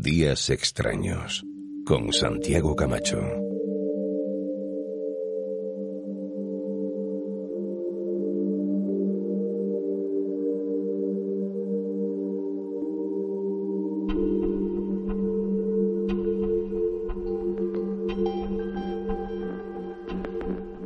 [0.00, 1.44] Días extraños
[1.86, 3.20] con Santiago Camacho.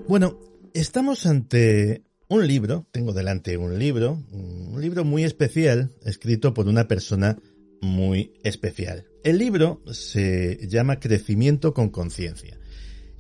[0.07, 0.39] Bueno,
[0.75, 6.89] estamos ante un libro, tengo delante un libro, un libro muy especial, escrito por una
[6.89, 7.39] persona
[7.81, 9.07] muy especial.
[9.25, 12.59] El libro se llama Crecimiento con conciencia.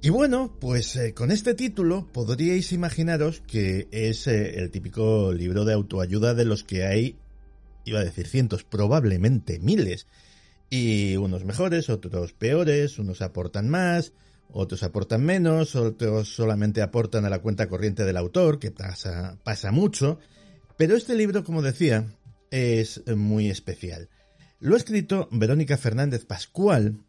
[0.00, 5.64] Y bueno, pues eh, con este título podríais imaginaros que es eh, el típico libro
[5.64, 7.16] de autoayuda de los que hay,
[7.84, 10.06] iba a decir cientos, probablemente miles.
[10.70, 14.12] Y unos mejores, otros peores, unos aportan más,
[14.52, 19.72] otros aportan menos, otros solamente aportan a la cuenta corriente del autor, que pasa, pasa
[19.72, 20.20] mucho.
[20.76, 22.06] Pero este libro, como decía,
[22.50, 24.08] es muy especial.
[24.60, 27.04] Lo ha escrito Verónica Fernández Pascual,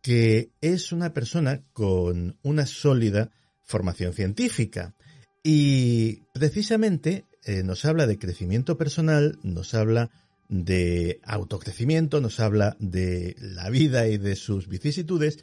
[0.00, 3.30] que es una persona con una sólida
[3.62, 4.94] formación científica.
[5.42, 10.10] Y precisamente eh, nos habla de crecimiento personal, nos habla
[10.48, 15.38] de autocrecimiento, nos habla de la vida y de sus vicisitudes,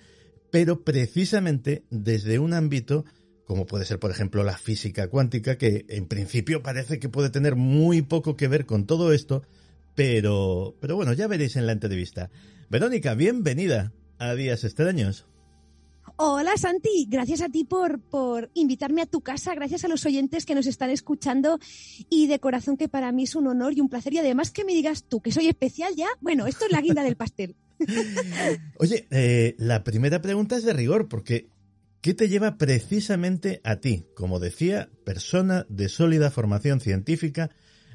[0.51, 3.05] pero precisamente desde un ámbito
[3.45, 7.55] como puede ser, por ejemplo, la física cuántica, que en principio parece que puede tener
[7.55, 9.43] muy poco que ver con todo esto,
[9.95, 12.29] pero, pero bueno, ya veréis en la entrevista.
[12.69, 15.25] Verónica, bienvenida a Días Extraños.
[16.15, 20.45] Hola Santi, gracias a ti por, por invitarme a tu casa, gracias a los oyentes
[20.45, 21.59] que nos están escuchando
[22.09, 24.63] y de corazón que para mí es un honor y un placer y además que
[24.63, 27.55] me digas tú que soy especial ya, bueno, esto es la guinda del pastel.
[28.77, 31.49] Oye, eh, la primera pregunta es de rigor, porque
[32.01, 37.49] ¿qué te lleva precisamente a ti, como decía, persona de sólida formación científica,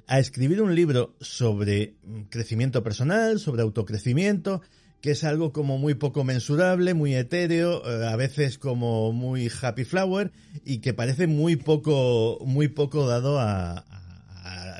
[0.08, 1.94] a escribir un libro sobre
[2.30, 4.62] crecimiento personal, sobre autocrecimiento,
[5.00, 9.84] que es algo como muy poco mensurable, muy etéreo, eh, a veces como muy happy
[9.84, 10.32] flower
[10.64, 13.84] y que parece muy poco, muy poco dado a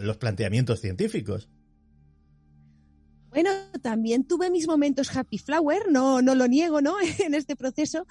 [0.00, 1.48] los planteamientos científicos.
[3.30, 3.50] Bueno,
[3.82, 6.96] también tuve mis momentos happy flower, no, no lo niego, ¿no?
[7.18, 8.06] en este proceso,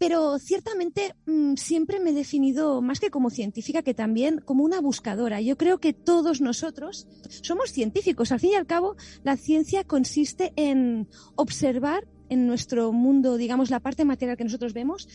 [0.00, 4.80] pero ciertamente mm, siempre me he definido más que como científica que también como una
[4.80, 5.42] buscadora.
[5.42, 7.06] Yo creo que todos nosotros
[7.42, 8.32] somos científicos.
[8.32, 11.06] Al fin y al cabo, la ciencia consiste en
[11.36, 15.06] observar en nuestro mundo, digamos, la parte material que nosotros vemos,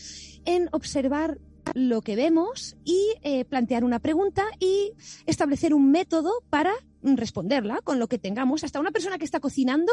[0.44, 1.40] en observar
[1.74, 4.92] lo que vemos y eh, plantear una pregunta y
[5.26, 6.72] establecer un método para
[7.02, 8.62] responderla con lo que tengamos.
[8.62, 9.92] Hasta una persona que está cocinando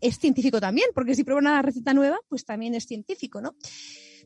[0.00, 3.54] es científico también, porque si prueba una receta nueva, pues también es científico, ¿no?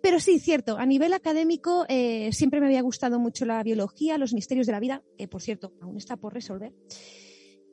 [0.05, 4.35] Pero sí, cierto, a nivel académico eh, siempre me había gustado mucho la biología, los
[4.35, 6.75] misterios de la vida, que por cierto aún está por resolver.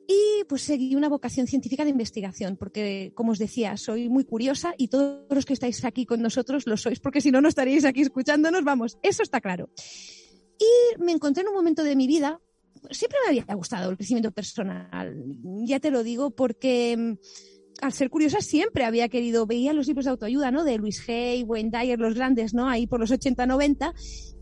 [0.08, 4.72] Y pues seguí una vocación científica de investigación, porque como os decía, soy muy curiosa
[4.78, 7.84] y todos los que estáis aquí con nosotros lo sois, porque si no, no estaríais
[7.84, 9.68] aquí escuchándonos, vamos, eso está claro.
[10.58, 12.40] Y me encontré en un momento de mi vida,
[12.92, 15.22] siempre me había gustado el crecimiento personal,
[15.66, 17.12] ya te lo digo, porque mm,
[17.80, 20.64] al ser curiosa siempre había querido, veía los libros de autoayuda, ¿no?
[20.64, 22.68] De Luis Hay, Wayne Dyer, los grandes, ¿no?
[22.68, 23.94] Ahí por los 80, 90,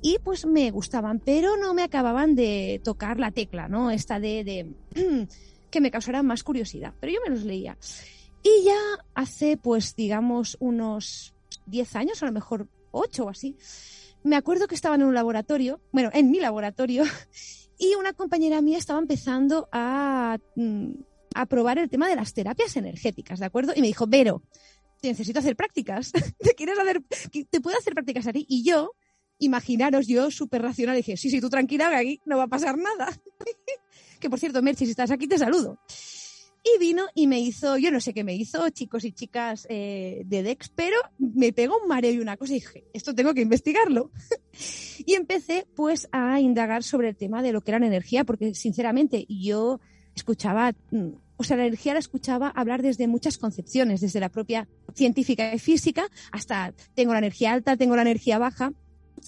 [0.03, 3.91] y pues me gustaban, pero no me acababan de tocar la tecla, ¿no?
[3.91, 5.29] Esta de, de
[5.71, 7.79] que me causara más curiosidad, pero yo me los leía.
[8.43, 8.79] Y ya
[9.15, 11.35] hace, pues, digamos, unos
[11.67, 13.57] 10 años, a lo mejor 8 o así,
[14.23, 17.05] me acuerdo que estaba en un laboratorio, bueno, en mi laboratorio,
[17.79, 20.91] y una compañera mía estaba empezando a, mm,
[21.35, 23.73] a probar el tema de las terapias energéticas, ¿de acuerdo?
[23.75, 24.43] Y me dijo, Vero,
[25.01, 26.13] te necesito hacer prácticas.
[26.39, 27.03] ¿Te quieres hacer,
[27.51, 28.47] te puedo hacer prácticas a ti?
[28.49, 28.93] Y yo,
[29.39, 32.77] imaginaros, yo súper racional, dije, sí, sí, tú tranquila, que aquí no va a pasar
[32.79, 33.09] nada.
[34.21, 35.79] que por cierto, Merchi, si estás aquí, te saludo.
[36.63, 40.23] Y vino y me hizo, yo no sé qué me hizo, chicos y chicas eh,
[40.27, 43.41] de Dex, pero me pegó un mareo y una cosa y dije, esto tengo que
[43.41, 44.11] investigarlo.
[45.07, 48.55] y empecé pues a indagar sobre el tema de lo que era la energía, porque
[48.55, 49.81] sinceramente yo
[50.15, 50.73] escuchaba,
[51.37, 55.59] o sea, la energía la escuchaba hablar desde muchas concepciones, desde la propia científica y
[55.59, 58.73] física hasta tengo la energía alta, tengo la energía baja.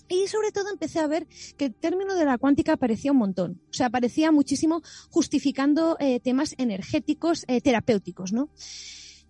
[0.09, 1.27] Y sobre todo empecé a ver
[1.59, 3.61] que el término de la cuántica aparecía un montón.
[3.71, 8.49] O sea, aparecía muchísimo justificando eh, temas energéticos, eh, terapéuticos, ¿no?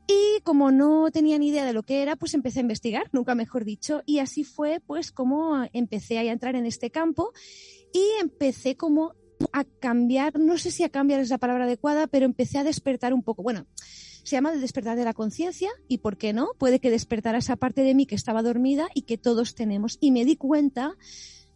[0.07, 3.35] Y como no tenía ni idea de lo que era, pues empecé a investigar, nunca
[3.35, 7.33] mejor dicho, y así fue pues como empecé a entrar en este campo
[7.93, 9.15] y empecé como
[9.53, 13.15] a cambiar, no sé si a cambiar es la palabra adecuada, pero empecé a despertar
[13.15, 13.43] un poco.
[13.43, 13.67] Bueno,
[14.23, 16.51] se llama el despertar de la conciencia y, ¿por qué no?
[16.59, 19.99] Puede que despertara esa parte de mí que estaba dormida y que todos tenemos.
[20.01, 20.97] Y me di cuenta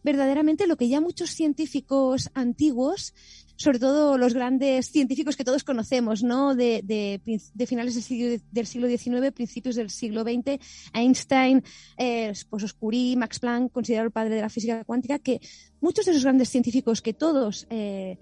[0.03, 3.13] verdaderamente lo que ya muchos científicos antiguos
[3.57, 6.55] sobre todo los grandes científicos que todos conocemos, ¿no?
[6.55, 10.59] De, de, finales del siglo, XIX, principios del siglo XX,
[10.93, 11.63] Einstein,
[11.97, 15.41] eh, pues Curie, Max Planck, considerado el padre de la física cuántica, que
[15.81, 18.17] muchos de esos grandes científicos que todos eh,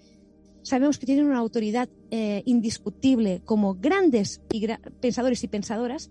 [0.64, 4.42] sabemos que tienen una autoridad eh, indiscutible como grandes
[5.02, 6.10] pensadores y pensadoras,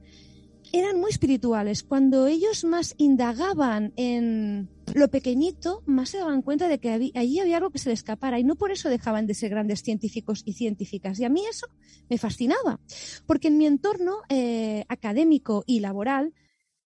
[0.72, 1.82] eran muy espirituales.
[1.82, 7.56] Cuando ellos más indagaban en lo pequeñito, más se daban cuenta de que allí había
[7.56, 10.52] algo que se les escapara y no por eso dejaban de ser grandes científicos y
[10.52, 11.18] científicas.
[11.20, 11.66] Y a mí eso
[12.10, 12.80] me fascinaba,
[13.26, 16.34] porque en mi entorno eh, académico y laboral,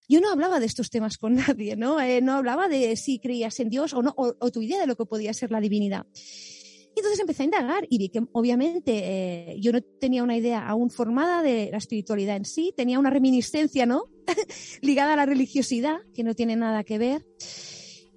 [0.08, 2.00] yo no hablaba de estos temas con nadie, ¿no?
[2.00, 4.96] Eh, no hablaba de si creías en Dios o no, o tu idea de lo
[4.96, 6.06] que podía ser la divinidad.
[6.98, 10.66] Y entonces empecé a indagar y vi que obviamente eh, yo no tenía una idea
[10.66, 14.06] aún formada de la espiritualidad en sí, tenía una reminiscencia, ¿no?
[14.82, 17.24] Ligada a la religiosidad, que no tiene nada que ver.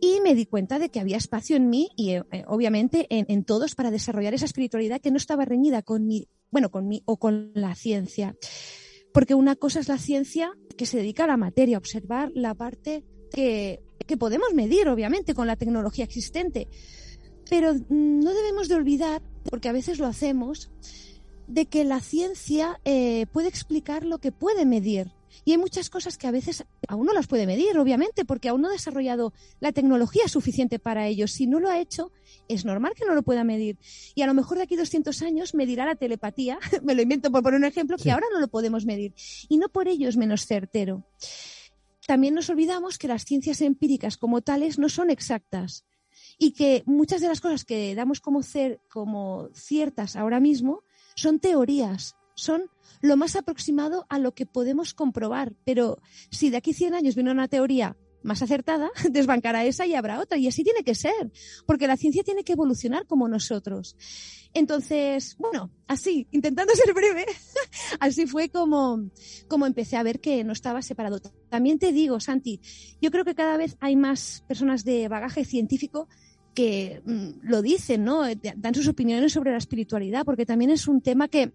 [0.01, 3.45] Y me di cuenta de que había espacio en mí y eh, obviamente en, en,
[3.45, 7.17] todos para desarrollar esa espiritualidad que no estaba reñida con mi, bueno, con mi o
[7.17, 8.35] con la ciencia.
[9.13, 12.55] Porque una cosa es la ciencia que se dedica a la materia, a observar la
[12.55, 16.67] parte que, que podemos medir, obviamente, con la tecnología existente
[17.51, 20.71] pero no debemos de olvidar, porque a veces lo hacemos,
[21.47, 25.11] de que la ciencia eh, puede explicar lo que puede medir.
[25.45, 28.61] Y hay muchas cosas que a veces aún no las puede medir, obviamente, porque aún
[28.61, 31.27] no ha desarrollado la tecnología suficiente para ello.
[31.27, 32.11] Si no lo ha hecho,
[32.47, 33.77] es normal que no lo pueda medir.
[34.15, 37.31] Y a lo mejor de aquí a 200 años medirá la telepatía, me lo invento
[37.31, 39.13] por poner un ejemplo, que ahora no lo podemos medir.
[39.49, 41.03] Y no por ello es menos certero.
[42.07, 45.85] También nos olvidamos que las ciencias empíricas como tales no son exactas
[46.37, 48.41] y que muchas de las cosas que damos como,
[48.89, 50.83] como ciertas ahora mismo
[51.15, 52.69] son teorías, son
[53.01, 55.53] lo más aproximado a lo que podemos comprobar.
[55.63, 55.99] Pero
[56.29, 60.37] si de aquí 100 años viene una teoría más acertada, desbancará esa y habrá otra.
[60.37, 61.31] Y así tiene que ser,
[61.65, 63.95] porque la ciencia tiene que evolucionar como nosotros.
[64.53, 67.25] Entonces, bueno, así, intentando ser breve,
[67.99, 69.09] así fue como,
[69.47, 71.19] como empecé a ver que no estaba separado.
[71.49, 72.59] También te digo, Santi,
[73.01, 76.07] yo creo que cada vez hay más personas de bagaje científico
[76.53, 78.27] que mm, lo dicen, ¿no?
[78.27, 81.53] Eh, dan sus opiniones sobre la espiritualidad, porque también es un tema que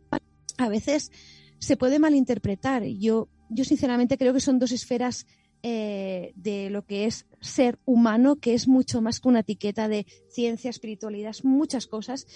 [0.59, 1.11] a veces
[1.59, 2.85] se puede malinterpretar.
[2.85, 5.27] Yo, yo sinceramente creo que son dos esferas
[5.63, 10.07] eh, de lo que es ser humano, que es mucho más que una etiqueta de
[10.29, 12.27] ciencia, espiritualidad, muchas cosas,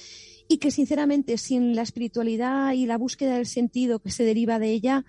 [0.49, 4.73] y que sinceramente sin la espiritualidad y la búsqueda del sentido que se deriva de
[4.73, 5.05] ella,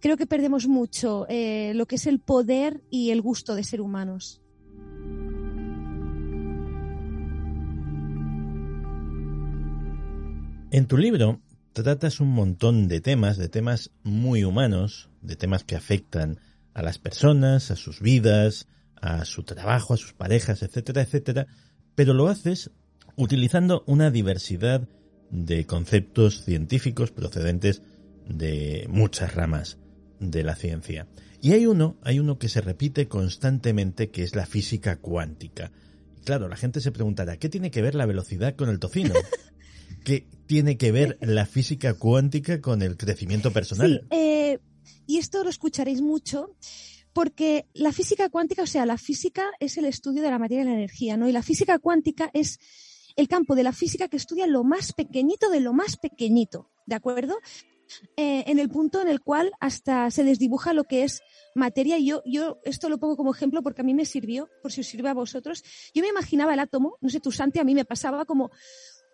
[0.00, 3.80] creo que perdemos mucho eh, lo que es el poder y el gusto de ser
[3.80, 4.40] humanos.
[10.70, 11.40] En tu libro
[11.82, 16.40] tratas un montón de temas, de temas muy humanos, de temas que afectan
[16.74, 18.66] a las personas, a sus vidas,
[19.00, 21.46] a su trabajo, a sus parejas, etcétera, etcétera,
[21.94, 22.70] pero lo haces
[23.16, 24.88] utilizando una diversidad
[25.30, 27.82] de conceptos científicos procedentes
[28.28, 29.78] de muchas ramas
[30.20, 31.08] de la ciencia.
[31.40, 35.72] Y hay uno, hay uno que se repite constantemente que es la física cuántica.
[36.16, 39.14] Y claro, la gente se preguntará, ¿qué tiene que ver la velocidad con el tocino?
[40.08, 44.06] ¿Qué tiene que ver la física cuántica con el crecimiento personal?
[44.08, 44.58] Eh,
[45.06, 46.56] y esto lo escucharéis mucho
[47.12, 50.64] porque la física cuántica, o sea, la física es el estudio de la materia y
[50.64, 51.28] la energía, ¿no?
[51.28, 52.58] Y la física cuántica es
[53.16, 56.94] el campo de la física que estudia lo más pequeñito de lo más pequeñito, ¿de
[56.94, 57.36] acuerdo?
[58.16, 61.20] Eh, en el punto en el cual hasta se desdibuja lo que es
[61.54, 61.98] materia.
[61.98, 64.80] Y yo, yo esto lo pongo como ejemplo porque a mí me sirvió, por si
[64.80, 65.62] os sirve a vosotros.
[65.92, 68.50] Yo me imaginaba el átomo, no sé, tu Santi, a mí me pasaba como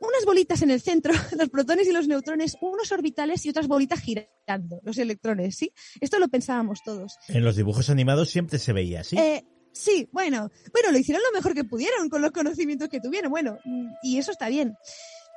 [0.01, 4.01] unas bolitas en el centro, los protones y los neutrones, unos orbitales y otras bolitas
[4.01, 5.73] girando, los electrones, ¿sí?
[6.01, 7.17] Esto lo pensábamos todos.
[7.29, 9.17] En los dibujos animados siempre se veía así.
[9.19, 13.31] Eh, sí, bueno, bueno, lo hicieron lo mejor que pudieron con los conocimientos que tuvieron,
[13.31, 13.59] bueno,
[14.03, 14.75] y eso está bien.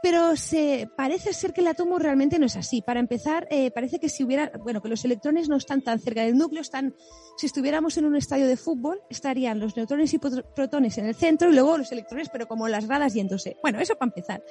[0.02, 2.82] Pero se, parece ser que el átomo realmente no es así.
[2.82, 6.22] Para empezar, eh, parece que si hubiera, bueno, que los electrones no están tan cerca
[6.24, 6.96] del núcleo, están,
[7.38, 11.50] si estuviéramos en un estadio de fútbol, estarían los neutrones y protones en el centro
[11.50, 13.58] y luego los electrones, pero como las gradas yéndose.
[13.64, 14.44] Bueno, eso para empezar.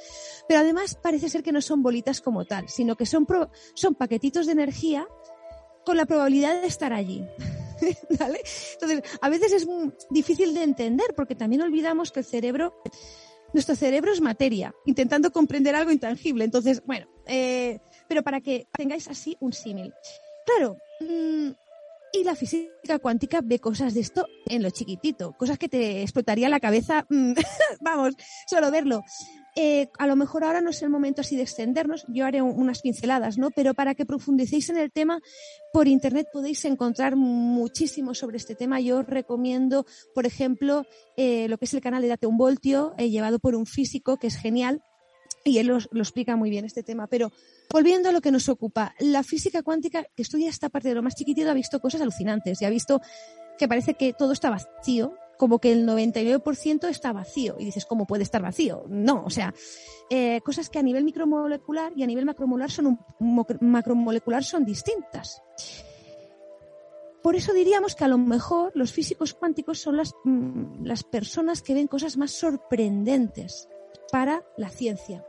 [0.48, 3.26] Pero además parece ser que no son bolitas como tal, sino que son,
[3.74, 5.06] son paquetitos de energía
[5.84, 7.24] con la probabilidad de estar allí.
[7.80, 9.66] Entonces, a veces es
[10.10, 12.74] difícil de entender porque también olvidamos que el cerebro
[13.52, 16.44] nuestro cerebro es materia, intentando comprender algo intangible.
[16.44, 19.92] Entonces, bueno, eh, pero para que tengáis así un símil.
[20.44, 21.50] Claro, mm,
[22.12, 26.48] y la física cuántica ve cosas de esto en lo chiquitito, cosas que te explotaría
[26.48, 27.32] la cabeza, mm,
[27.80, 28.14] vamos,
[28.46, 29.02] solo verlo.
[29.58, 32.82] Eh, a lo mejor ahora no es el momento así de extendernos, yo haré unas
[32.82, 33.50] pinceladas, ¿no?
[33.50, 35.22] Pero para que profundicéis en el tema,
[35.72, 38.80] por internet podéis encontrar muchísimo sobre este tema.
[38.80, 40.84] Yo os recomiendo, por ejemplo,
[41.16, 44.18] eh, lo que es el canal de Date un Voltio, eh, llevado por un físico
[44.18, 44.82] que es genial,
[45.42, 47.06] y él lo, explica muy bien este tema.
[47.06, 47.32] Pero
[47.72, 51.02] volviendo a lo que nos ocupa, la física cuántica que estudia esta parte de lo
[51.02, 53.00] más chiquitito ha visto cosas alucinantes y ha visto
[53.58, 57.56] que parece que todo está vacío, como que el 99% está vacío.
[57.58, 58.84] Y dices, ¿cómo puede estar vacío?
[58.88, 59.54] No, o sea,
[60.10, 62.98] eh, cosas que a nivel micromolecular y a nivel macromolecular son,
[63.60, 65.42] macromolecular son distintas.
[67.22, 71.60] Por eso diríamos que a lo mejor los físicos cuánticos son las, mm, las personas
[71.60, 73.68] que ven cosas más sorprendentes
[74.12, 75.26] para la ciencia.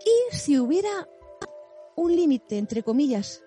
[0.00, 1.08] Y si hubiera
[1.96, 3.42] un límite, entre comillas,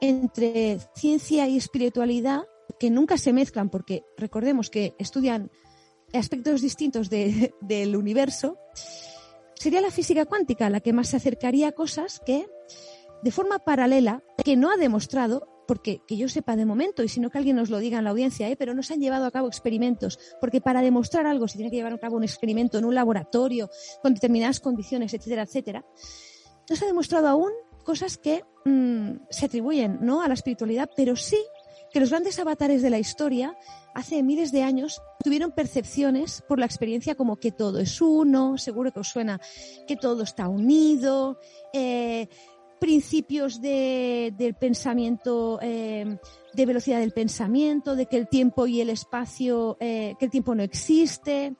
[0.00, 2.42] entre ciencia y espiritualidad,
[2.78, 5.50] que nunca se mezclan porque recordemos que estudian
[6.12, 7.10] aspectos distintos
[7.60, 8.58] del universo,
[9.54, 12.46] sería la física cuántica la que más se acercaría a cosas que,
[13.22, 17.20] de forma paralela, que no ha demostrado, porque que yo sepa de momento, y si
[17.20, 18.56] no que alguien nos lo diga en la audiencia, ¿eh?
[18.56, 21.76] pero no se han llevado a cabo experimentos, porque para demostrar algo se tiene que
[21.76, 23.68] llevar a cabo un experimento en un laboratorio,
[24.00, 25.84] con determinadas condiciones, etcétera, etcétera.
[26.70, 27.52] No se ha demostrado aún
[27.84, 30.22] cosas que mm, se atribuyen ¿no?
[30.22, 31.38] a la espiritualidad, pero sí
[31.92, 33.56] que los grandes avatares de la historia
[33.94, 38.92] hace miles de años tuvieron percepciones por la experiencia como que todo es uno, seguro
[38.92, 39.40] que os suena
[39.86, 41.38] que todo está unido,
[41.72, 42.28] eh,
[42.78, 46.18] principios de, del pensamiento, eh,
[46.52, 50.54] de velocidad del pensamiento, de que el tiempo y el espacio, eh, que el tiempo
[50.54, 51.56] no existe,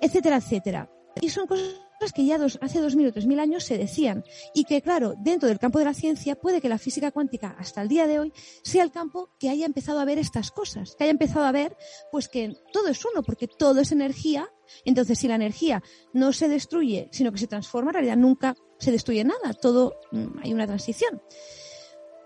[0.00, 0.90] etcétera, etcétera.
[1.20, 4.24] Y son cosas que ya hace dos mil o tres mil años se decían
[4.54, 7.82] y que, claro, dentro del campo de la ciencia puede que la física cuántica hasta
[7.82, 11.04] el día de hoy sea el campo que haya empezado a ver estas cosas, que
[11.04, 11.76] haya empezado a ver
[12.12, 14.48] pues que todo es uno, porque todo es energía.
[14.84, 18.92] Entonces, si la energía no se destruye, sino que se transforma, en realidad nunca se
[18.92, 21.22] destruye nada, todo mm, hay una transición.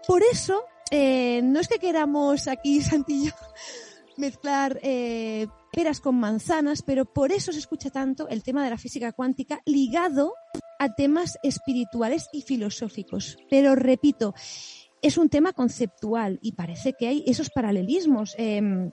[0.07, 3.33] Por eso, eh, no es que queramos aquí, Santillo,
[4.17, 8.79] mezclar eh, peras con manzanas, pero por eso se escucha tanto el tema de la
[8.79, 10.35] física cuántica ligado
[10.79, 13.39] a temas espirituales y filosóficos.
[13.51, 14.35] Pero repito,
[15.03, 18.35] es un tema conceptual y parece que hay esos paralelismos.
[18.39, 18.91] Em,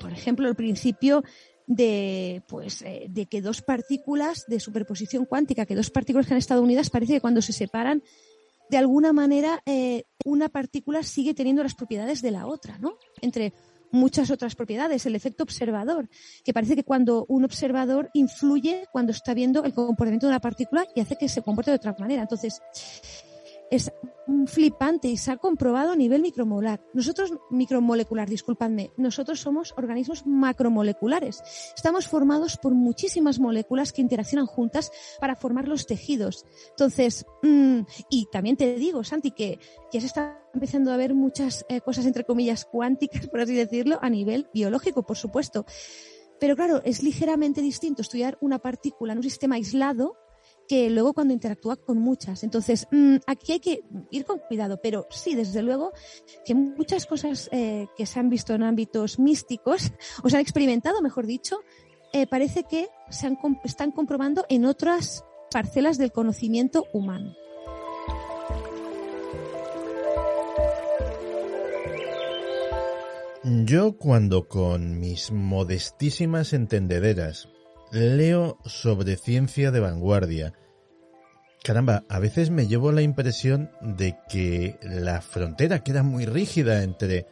[0.00, 1.22] por ejemplo, el principio
[1.66, 6.38] de, pues, eh, de que dos partículas de superposición cuántica, que dos partículas que han
[6.38, 8.02] estado unidas, parece que cuando se separan,
[8.70, 12.98] de alguna manera, eh, una partícula sigue teniendo las propiedades de la otra, ¿no?
[13.20, 13.52] Entre
[13.90, 15.06] muchas otras propiedades.
[15.06, 16.08] El efecto observador,
[16.44, 20.86] que parece que cuando un observador influye cuando está viendo el comportamiento de una partícula
[20.94, 22.22] y hace que se comporte de otra manera.
[22.22, 22.60] Entonces,
[23.70, 23.92] es
[24.46, 26.80] flipante y se ha comprobado a nivel micromolecular.
[26.94, 31.42] Nosotros, micromolecular, disculpadme, nosotros somos organismos macromoleculares.
[31.76, 34.90] Estamos formados por muchísimas moléculas que interaccionan juntas
[35.20, 36.44] para formar los tejidos.
[36.70, 37.80] Entonces, mm,
[38.10, 39.58] y también te digo, Santi, que
[39.92, 43.98] ya se está empezando a ver muchas eh, cosas, entre comillas, cuánticas, por así decirlo,
[44.02, 45.64] a nivel biológico, por supuesto.
[46.38, 50.16] Pero claro, es ligeramente distinto estudiar una partícula en un sistema aislado
[50.68, 52.42] que luego cuando interactúa con muchas.
[52.42, 55.92] Entonces, mm, aquí hay que ir con cuidado, pero sí, desde luego,
[56.44, 59.92] que muchas cosas eh, que se han visto en ámbitos místicos,
[60.22, 61.60] o se han experimentado, mejor dicho,
[62.12, 63.28] eh, parece que se
[63.64, 67.34] están comprobando en otras parcelas del conocimiento humano.
[73.64, 77.48] Yo cuando con mis modestísimas entendederas
[77.96, 80.52] leo sobre ciencia de vanguardia.
[81.62, 87.26] Caramba, a veces me llevo la impresión de que la frontera queda muy rígida entre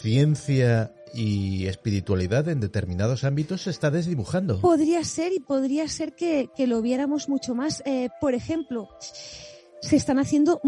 [0.00, 4.60] ciencia y espiritualidad en determinados ámbitos se está desdibujando.
[4.60, 7.82] Podría ser y podría ser que, lo viéramos mucho más.
[7.86, 8.88] Eh, por ejemplo,
[9.80, 10.60] se están haciendo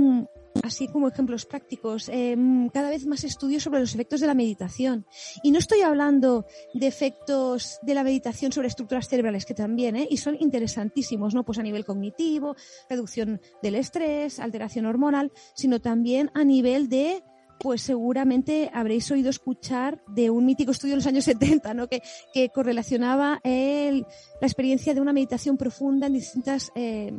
[0.62, 5.06] así como ejemplos prácticos, em, cada vez más estudios sobre los efectos de la meditación.
[5.42, 10.08] Y no estoy hablando de efectos de la meditación sobre estructuras cerebrales, que también, ¿eh?
[10.10, 11.44] y son interesantísimos, ¿no?
[11.44, 12.56] Pues a nivel cognitivo,
[12.88, 17.22] reducción del estrés, alteración hormonal, sino también a nivel de
[17.60, 21.88] pues seguramente habréis oído escuchar de un mítico estudio en los años 70, ¿no?
[21.88, 22.02] que,
[22.32, 24.06] que correlacionaba el,
[24.40, 27.12] la experiencia de una meditación profunda en distintas eh,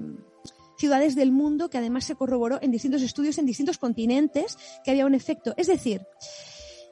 [0.80, 5.06] ciudades del mundo que además se corroboró en distintos estudios en distintos continentes que había
[5.06, 5.54] un efecto.
[5.58, 6.02] Es decir,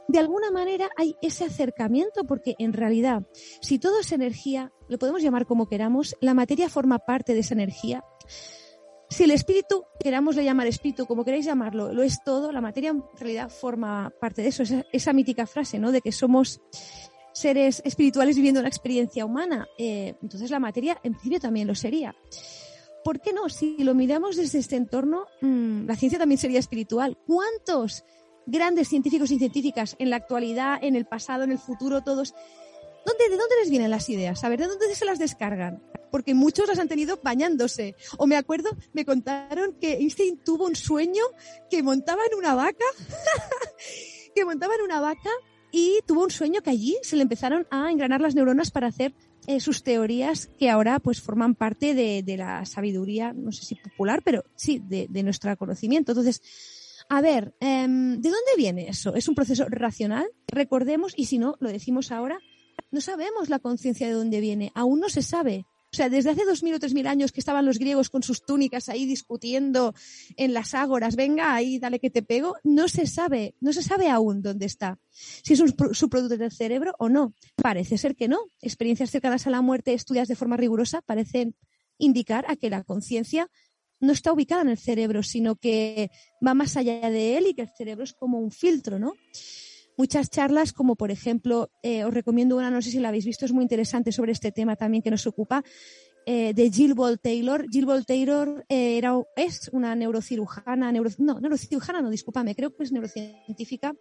[0.07, 3.23] de alguna manera hay ese acercamiento porque en realidad,
[3.61, 7.55] si todo es energía, lo podemos llamar como queramos, la materia forma parte de esa
[7.55, 8.03] energía.
[9.09, 13.03] Si el espíritu, querámosle llamar espíritu, como queráis llamarlo, lo es todo, la materia en
[13.17, 15.93] realidad forma parte de eso, esa, mítica frase, ¿no?
[15.93, 16.61] De que somos
[17.33, 19.67] seres espirituales viviendo una experiencia humana.
[19.77, 22.15] Eh, entonces la materia en principio también lo sería.
[23.07, 23.47] ¿Por qué no?
[23.47, 27.17] Si lo miramos desde este entorno, mm, la ciencia también sería espiritual.
[27.25, 28.03] ¿Cuántos
[28.45, 32.35] grandes científicos y científicas en la actualidad, en el pasado, en el futuro, todos
[33.05, 34.43] ¿Dónde, ¿De dónde les vienen las ideas?
[34.43, 35.81] A ver, ¿de dónde se las descargan?
[36.11, 37.95] Porque muchos las han tenido bañándose.
[38.17, 41.23] O me acuerdo, me contaron que Einstein tuvo un sueño
[41.69, 42.83] que montaba en una vaca,
[44.35, 45.31] que montaba en una vaca
[45.71, 49.13] y tuvo un sueño que allí se le empezaron a engranar las neuronas para hacer
[49.47, 53.75] eh, sus teorías que ahora pues forman parte de, de, la sabiduría, no sé si
[53.75, 56.11] popular, pero sí, de, de nuestro conocimiento.
[56.11, 56.41] Entonces,
[57.09, 59.15] a ver, eh, ¿de dónde viene eso?
[59.15, 60.27] ¿Es un proceso racional?
[60.47, 62.39] Recordemos, y si no, lo decimos ahora,
[62.91, 65.65] no sabemos la conciencia de dónde viene, aún no se sabe.
[65.93, 68.21] O sea, desde hace dos mil o tres mil años que estaban los griegos con
[68.21, 69.95] sus túnicas ahí discutiendo
[70.35, 74.09] en las ágoras, venga ahí, dale que te pego, no se sabe, no se sabe
[74.09, 74.99] aún dónde está.
[75.09, 77.33] Si es un subproducto del cerebro o no.
[77.55, 78.39] Parece ser que no.
[78.61, 81.55] Experiencias cercanas a la muerte estudiadas de forma rigurosa parecen
[81.97, 83.49] indicar a que la conciencia
[83.99, 86.11] no está ubicada en el cerebro, sino que
[86.45, 89.13] va más allá de él y que el cerebro es como un filtro, ¿no?
[89.97, 93.45] Muchas charlas, como por ejemplo, eh, os recomiendo una, no sé si la habéis visto,
[93.45, 95.63] es muy interesante sobre este tema también que nos ocupa,
[96.25, 97.65] eh, de Jill Ball Taylor.
[97.69, 102.83] Jill Ball Taylor eh, era, es una neurocirujana, neuro, no, neurocirujana no, discúlpame, creo que
[102.83, 103.95] es neurocientífica,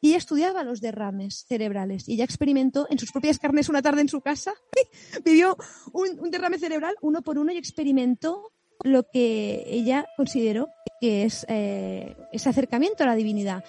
[0.00, 4.00] y ella estudiaba los derrames cerebrales y ella experimentó en sus propias carnes una tarde
[4.00, 4.54] en su casa,
[5.24, 5.56] vivió
[5.92, 8.52] un, derrame cerebral uno por uno y experimentó
[8.84, 10.68] lo que ella consideró
[11.00, 13.64] que es ese acercamiento a la divinidad.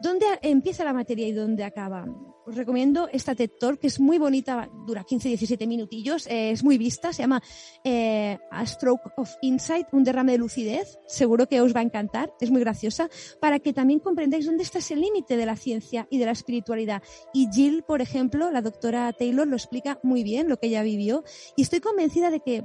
[0.00, 2.06] ¿Dónde empieza la materia y dónde acaba?
[2.46, 3.50] Os recomiendo esta TED
[3.80, 7.42] que es muy bonita, dura 15-17 minutillos, eh, es muy vista, se llama
[7.82, 10.98] eh, A Stroke of Insight, un derrame de lucidez.
[11.08, 14.78] Seguro que os va a encantar, es muy graciosa, para que también comprendáis dónde está
[14.78, 17.02] ese límite de la ciencia y de la espiritualidad.
[17.34, 21.24] Y Jill, por ejemplo, la doctora Taylor, lo explica muy bien, lo que ella vivió,
[21.56, 22.64] y estoy convencida de que,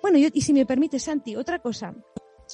[0.00, 1.94] bueno, yo, y si me permite, Santi, otra cosa,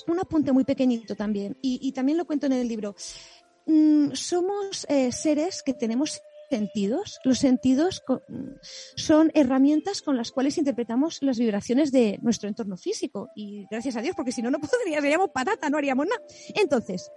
[0.07, 2.95] un apunte muy pequeñito también, y, también lo cuento en el libro.
[3.67, 6.21] Mm, somos eh, seres que tenemos
[6.51, 7.19] sentidos.
[7.25, 8.03] Los sentidos
[8.97, 13.29] son herramientas con las cuales interpretamos las vibraciones de nuestro entorno físico.
[13.35, 16.23] Y gracias a Dios, porque si no, no podríamos, seríamos patata, no haríamos nada.
[16.55, 17.11] Entonces,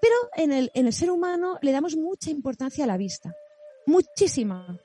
[0.00, 3.34] pero en el, en el ser humano le damos mucha importancia a la vista.
[3.86, 4.78] Muchísima.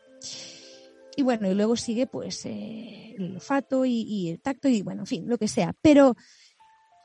[1.15, 5.03] Y bueno, y luego sigue pues eh, el olfato y, y el tacto y bueno,
[5.03, 5.75] en fin, lo que sea.
[5.81, 6.15] Pero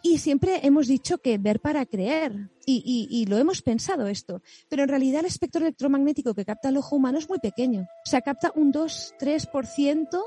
[0.02, 4.82] y siempre hemos dicho que ver para creer, y, y, lo hemos pensado esto, pero
[4.82, 7.82] en realidad el espectro electromagnético que capta el ojo humano es muy pequeño.
[8.06, 10.22] O sea, capta un 2-3%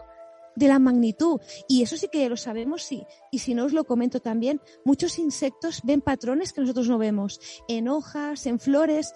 [0.55, 1.39] de la magnitud.
[1.67, 3.05] Y eso sí que lo sabemos, sí.
[3.31, 7.39] Y si no os lo comento también, muchos insectos ven patrones que nosotros no vemos.
[7.67, 9.13] En hojas, en flores,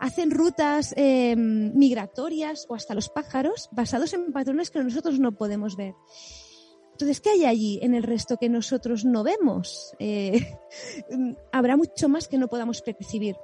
[0.00, 5.76] hacen rutas eh, migratorias o hasta los pájaros basados en patrones que nosotros no podemos
[5.76, 5.94] ver.
[7.02, 9.92] Entonces, ¿qué hay allí en el resto que nosotros no vemos?
[9.98, 10.54] Eh,
[11.52, 13.34] habrá mucho más que no podamos percibir.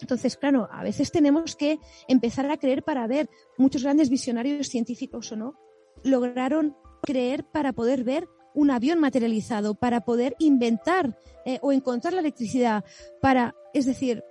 [0.00, 3.28] Entonces, claro, a veces tenemos que empezar a creer para ver.
[3.58, 5.58] Muchos grandes visionarios científicos o no
[6.04, 12.20] lograron creer para poder ver un avión materializado, para poder inventar eh, o encontrar la
[12.20, 12.84] electricidad,
[13.20, 14.22] para, es decir,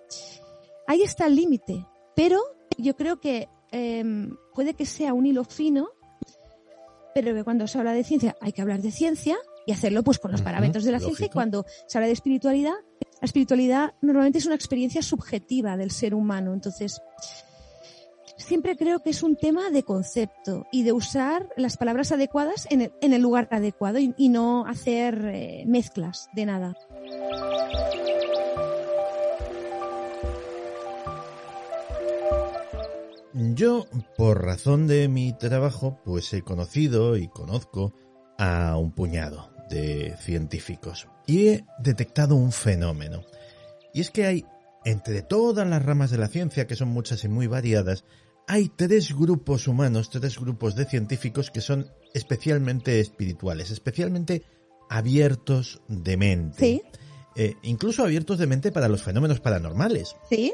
[0.87, 1.85] ahí está el límite.
[2.15, 2.39] Pero
[2.77, 5.89] yo creo que eh, puede que sea un hilo fino
[7.15, 10.19] pero que cuando se habla de ciencia hay que hablar de ciencia y hacerlo pues
[10.19, 11.15] con los parámetros de la Lógico.
[11.15, 15.91] ciencia y cuando se habla de espiritualidad, la espiritualidad normalmente es una experiencia subjetiva del
[15.91, 17.01] ser humano, entonces
[18.37, 22.81] siempre creo que es un tema de concepto y de usar las palabras adecuadas en
[22.81, 26.75] el, en el lugar adecuado y, y no hacer eh, mezclas de nada.
[33.37, 37.93] Yo, por razón de mi trabajo, pues he conocido y conozco
[38.37, 43.23] a un puñado de científicos y he detectado un fenómeno.
[43.93, 44.45] Y es que hay,
[44.85, 48.05] entre todas las ramas de la ciencia, que son muchas y muy variadas,
[48.47, 54.43] hay tres grupos humanos, tres grupos de científicos que son especialmente espirituales, especialmente
[54.89, 56.59] abiertos de mente.
[56.59, 56.81] Sí.
[57.35, 60.15] Eh, incluso abiertos de mente para los fenómenos paranormales.
[60.29, 60.53] Sí.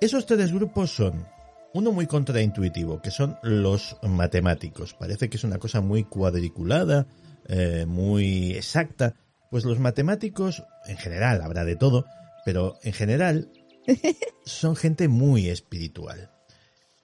[0.00, 1.26] Esos tres grupos son
[1.72, 4.94] uno muy contraintuitivo, que son los matemáticos.
[4.94, 7.06] Parece que es una cosa muy cuadriculada,
[7.46, 9.14] eh, muy exacta.
[9.50, 12.06] Pues los matemáticos, en general, habrá de todo,
[12.44, 13.50] pero en general
[14.44, 16.30] son gente muy espiritual.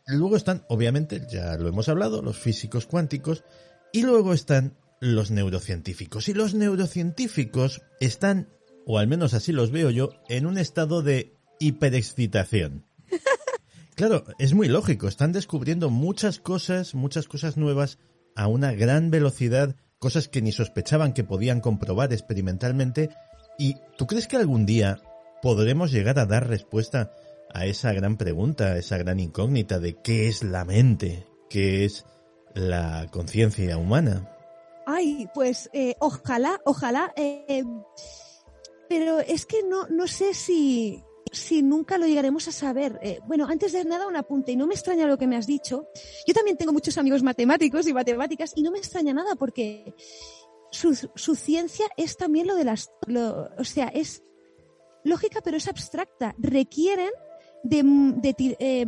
[0.06, 3.44] Luego están, obviamente, ya lo hemos hablado, los físicos cuánticos,
[3.92, 6.28] y luego están los neurocientíficos.
[6.28, 8.48] Y los neurocientíficos están,
[8.86, 12.84] o al menos así los veo yo, en un estado de hiperexcitación.
[13.96, 17.98] Claro, es muy lógico, están descubriendo muchas cosas, muchas cosas nuevas
[18.34, 23.10] a una gran velocidad, cosas que ni sospechaban que podían comprobar experimentalmente.
[23.58, 25.00] ¿Y tú crees que algún día
[25.42, 27.12] podremos llegar a dar respuesta
[27.52, 32.04] a esa gran pregunta, a esa gran incógnita de qué es la mente, qué es
[32.54, 34.30] la conciencia humana.
[34.86, 37.12] Ay, pues eh, ojalá, ojalá.
[37.16, 37.64] Eh,
[38.88, 41.02] pero es que no, no sé si,
[41.32, 42.98] si nunca lo llegaremos a saber.
[43.02, 45.46] Eh, bueno, antes de nada, un apunte, y no me extraña lo que me has
[45.46, 45.88] dicho.
[46.26, 49.94] Yo también tengo muchos amigos matemáticos y matemáticas, y no me extraña nada porque
[50.70, 52.90] su, su ciencia es también lo de las.
[53.06, 54.22] Lo, o sea, es
[55.04, 56.34] lógica, pero es abstracta.
[56.38, 57.10] Requieren
[57.62, 57.82] de.
[57.82, 58.86] de eh,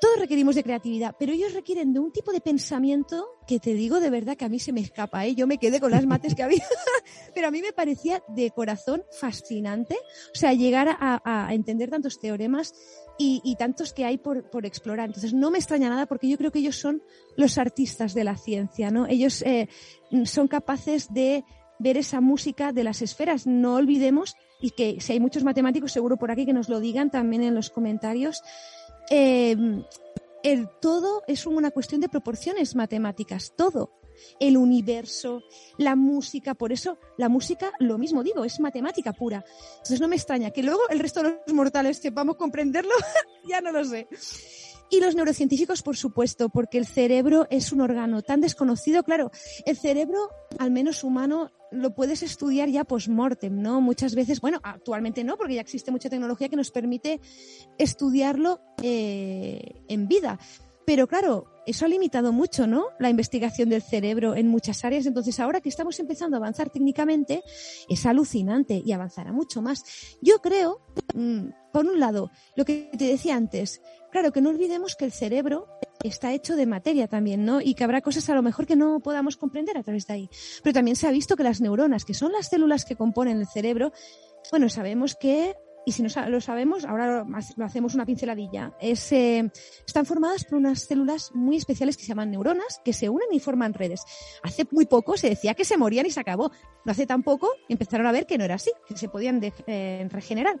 [0.00, 4.00] todos requerimos de creatividad, pero ellos requieren de un tipo de pensamiento que te digo
[4.00, 5.34] de verdad que a mí se me escapa, ¿eh?
[5.34, 6.64] Yo me quedé con las mates que había,
[7.34, 9.96] pero a mí me parecía de corazón fascinante,
[10.34, 12.74] o sea, llegar a, a entender tantos teoremas
[13.18, 15.08] y, y, tantos que hay por, por, explorar.
[15.08, 17.02] Entonces, no me extraña nada porque yo creo que ellos son
[17.36, 19.06] los artistas de la ciencia, ¿no?
[19.06, 19.68] Ellos eh,
[20.24, 21.44] son capaces de
[21.78, 23.46] ver esa música de las esferas.
[23.46, 27.10] No olvidemos, y que si hay muchos matemáticos seguro por aquí que nos lo digan
[27.10, 28.42] también en los comentarios,
[29.10, 29.56] eh,
[30.42, 33.92] el todo es una cuestión de proporciones matemáticas, todo.
[34.38, 35.42] El universo,
[35.78, 39.44] la música, por eso la música, lo mismo digo, es matemática pura.
[39.72, 42.92] Entonces no me extraña que luego el resto de los mortales sepamos comprenderlo,
[43.48, 44.08] ya no lo sé.
[44.90, 49.04] Y los neurocientíficos, por supuesto, porque el cerebro es un órgano tan desconocido.
[49.04, 49.30] Claro,
[49.64, 53.80] el cerebro, al menos humano, lo puedes estudiar ya post-mortem, ¿no?
[53.80, 57.20] Muchas veces, bueno, actualmente no, porque ya existe mucha tecnología que nos permite
[57.78, 60.40] estudiarlo eh, en vida.
[60.90, 62.88] Pero claro, eso ha limitado mucho, ¿no?
[62.98, 65.06] La investigación del cerebro en muchas áreas.
[65.06, 67.44] Entonces, ahora que estamos empezando a avanzar técnicamente,
[67.88, 69.84] es alucinante y avanzará mucho más.
[70.20, 70.80] Yo creo,
[71.14, 75.12] mm, por un lado, lo que te decía antes, claro, que no olvidemos que el
[75.12, 75.68] cerebro
[76.02, 77.60] está hecho de materia también, ¿no?
[77.60, 80.30] Y que habrá cosas a lo mejor que no podamos comprender a través de ahí.
[80.64, 83.46] Pero también se ha visto que las neuronas, que son las células que componen el
[83.46, 83.92] cerebro,
[84.50, 85.54] bueno, sabemos que
[85.86, 87.24] y si no lo sabemos, ahora
[87.56, 88.74] lo hacemos una pinceladilla.
[88.80, 88.92] Eh,
[89.86, 93.40] están formadas por unas células muy especiales que se llaman neuronas, que se unen y
[93.40, 94.02] forman redes.
[94.42, 96.50] Hace muy poco se decía que se morían y se acabó.
[96.84, 100.06] No hace tan poco empezaron a ver que no era así, que se podían eh,
[100.10, 100.60] regenerar.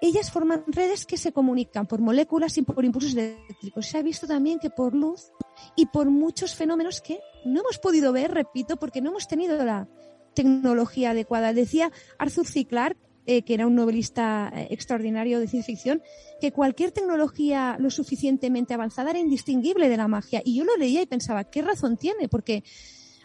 [0.00, 3.86] Ellas forman redes que se comunican por moléculas y por impulsos eléctricos.
[3.86, 5.32] Se ha visto también que por luz
[5.74, 9.88] y por muchos fenómenos que no hemos podido ver, repito, porque no hemos tenido la
[10.34, 11.52] tecnología adecuada.
[11.52, 12.64] Decía Arthur C.
[12.64, 16.02] Clarke eh, que era un novelista eh, extraordinario de ciencia ficción,
[16.40, 20.40] que cualquier tecnología lo suficientemente avanzada era indistinguible de la magia.
[20.42, 22.30] Y yo lo leía y pensaba, ¿qué razón tiene?
[22.30, 22.64] Porque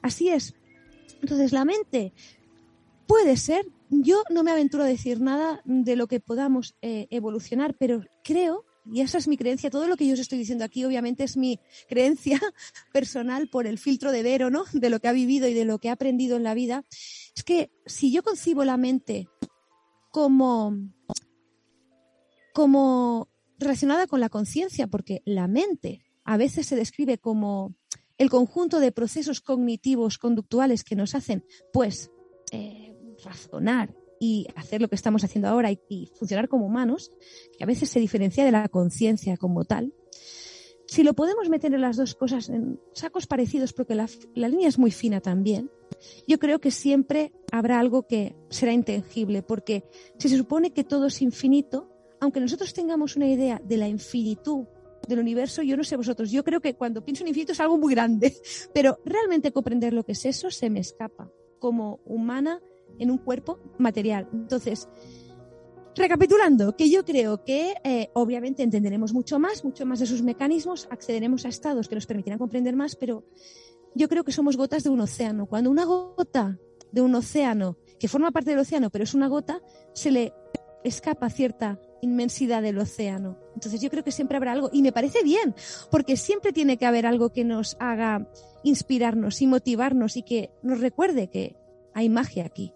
[0.01, 0.55] así es.
[1.21, 2.11] Entonces, la mente
[3.07, 7.73] puede ser, yo no me aventuro a decir nada de lo que podamos eh, evolucionar,
[7.79, 9.69] pero creo y esa es mi creencia.
[9.69, 12.39] Todo lo que yo os estoy diciendo aquí, obviamente, es mi creencia
[12.91, 14.65] personal por el filtro de Vero, ¿no?
[14.73, 16.83] De lo que ha vivido y de lo que ha aprendido en la vida.
[17.35, 19.27] Es que si yo concibo la mente
[20.13, 20.77] como,
[22.53, 27.73] como relacionada con la conciencia, porque la mente a veces se describe como
[28.19, 32.11] el conjunto de procesos cognitivos conductuales que nos hacen, pues,
[32.51, 32.95] eh,
[33.25, 37.09] razonar y hacer lo que estamos haciendo ahora y, y, funcionar como humanos,
[37.57, 39.95] que a veces se diferencia de la conciencia como tal.
[40.93, 44.77] Si lo podemos meter en las dos cosas en sacos parecidos, porque la, línea es
[44.77, 45.71] muy fina también,
[46.27, 49.85] yo creo que siempre habrá algo que será intangible, porque
[50.19, 51.89] si se supone que todo es infinito,
[52.21, 54.67] aunque nosotros tengamos una idea de la infinitud
[55.07, 57.79] del universo, yo no sé vosotros, yo creo que cuando pienso en infinito es algo
[57.79, 58.37] muy grande,
[58.71, 61.27] pero realmente comprender lo que es eso se me escapa
[61.57, 62.61] como humana
[62.99, 64.29] en un cuerpo material.
[64.31, 64.87] Entonces,
[65.95, 70.87] recapitulando, que yo creo que eh, obviamente entenderemos mucho más, mucho más de sus mecanismos,
[70.89, 73.23] accederemos a estados que nos permitirán comprender más, pero
[73.95, 75.45] yo creo que somos gotas de un océano.
[75.45, 76.59] Cuando una gota
[76.91, 79.61] de un océano, que forma parte del océano, pero es una gota,
[79.93, 80.33] se le
[80.83, 83.37] escapa cierta inmensidad del océano.
[83.55, 85.55] Entonces yo creo que siempre habrá algo, y me parece bien,
[85.89, 88.29] porque siempre tiene que haber algo que nos haga
[88.63, 91.55] inspirarnos y motivarnos y que nos recuerde que
[91.93, 92.73] hay magia aquí.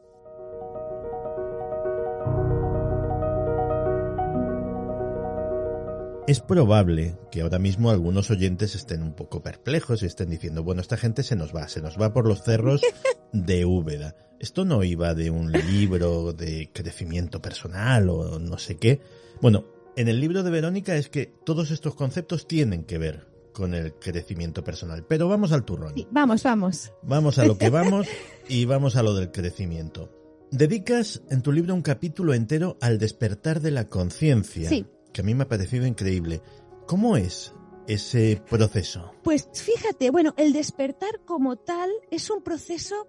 [6.27, 10.81] Es probable que ahora mismo algunos oyentes estén un poco perplejos y estén diciendo, bueno,
[10.81, 12.81] esta gente se nos va, se nos va por los cerros
[13.31, 14.13] de Úbeda.
[14.37, 18.99] Esto no iba de un libro de crecimiento personal o no sé qué.
[19.41, 23.73] Bueno, en el libro de Verónica es que todos estos conceptos tienen que ver con
[23.73, 25.05] el crecimiento personal.
[25.07, 25.93] Pero vamos al turrón.
[25.95, 26.91] Sí, vamos, vamos.
[27.03, 28.05] Vamos a lo que vamos
[28.49, 30.11] y vamos a lo del crecimiento.
[30.51, 34.67] Dedicas en tu libro un capítulo entero al despertar de la conciencia.
[34.67, 36.41] Sí que a mí me ha parecido increíble.
[36.85, 37.53] ¿Cómo es
[37.87, 39.13] ese proceso?
[39.23, 43.07] Pues fíjate, bueno, el despertar como tal es un proceso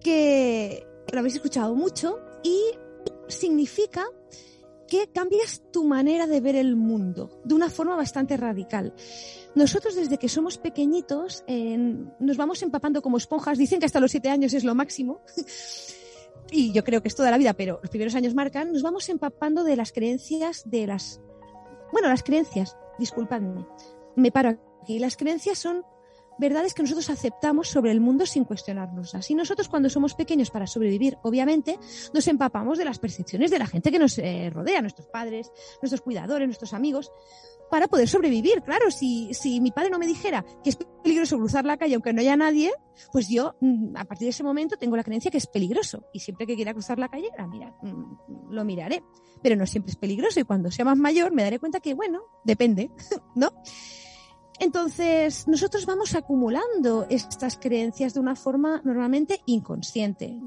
[0.00, 2.58] que lo habéis escuchado mucho y
[3.28, 4.04] significa
[4.88, 8.92] que cambias tu manera de ver el mundo de una forma bastante radical.
[9.54, 11.44] Nosotros desde que somos pequeñitos
[12.18, 13.56] nos vamos empapando como esponjas.
[13.56, 15.22] Dicen que hasta los siete años es lo máximo.
[16.50, 18.72] Y yo creo que es toda la vida, pero los primeros años marcan.
[18.72, 21.20] Nos vamos empapando de las creencias de las...
[21.92, 23.66] Bueno, las creencias, disculpadme.
[24.16, 24.98] Me paro aquí.
[24.98, 25.84] Las creencias son
[26.38, 29.14] verdades que nosotros aceptamos sobre el mundo sin cuestionarnos.
[29.14, 31.78] Así nosotros cuando somos pequeños para sobrevivir, obviamente,
[32.14, 36.00] nos empapamos de las percepciones de la gente que nos eh, rodea, nuestros padres, nuestros
[36.00, 37.12] cuidadores, nuestros amigos,
[37.70, 38.62] para poder sobrevivir.
[38.62, 42.12] Claro, si, si mi padre no me dijera que es peligroso cruzar la calle aunque
[42.12, 42.72] no haya nadie,
[43.12, 46.04] pues yo mm, a partir de ese momento tengo la creencia que es peligroso.
[46.12, 49.02] Y siempre que quiera cruzar la calle, la mira, mm, lo miraré.
[49.42, 52.20] Pero no siempre es peligroso y cuando sea más mayor me daré cuenta que, bueno,
[52.44, 52.90] depende,
[53.34, 53.52] ¿no?
[54.58, 60.38] Entonces, nosotros vamos acumulando estas creencias de una forma normalmente inconsciente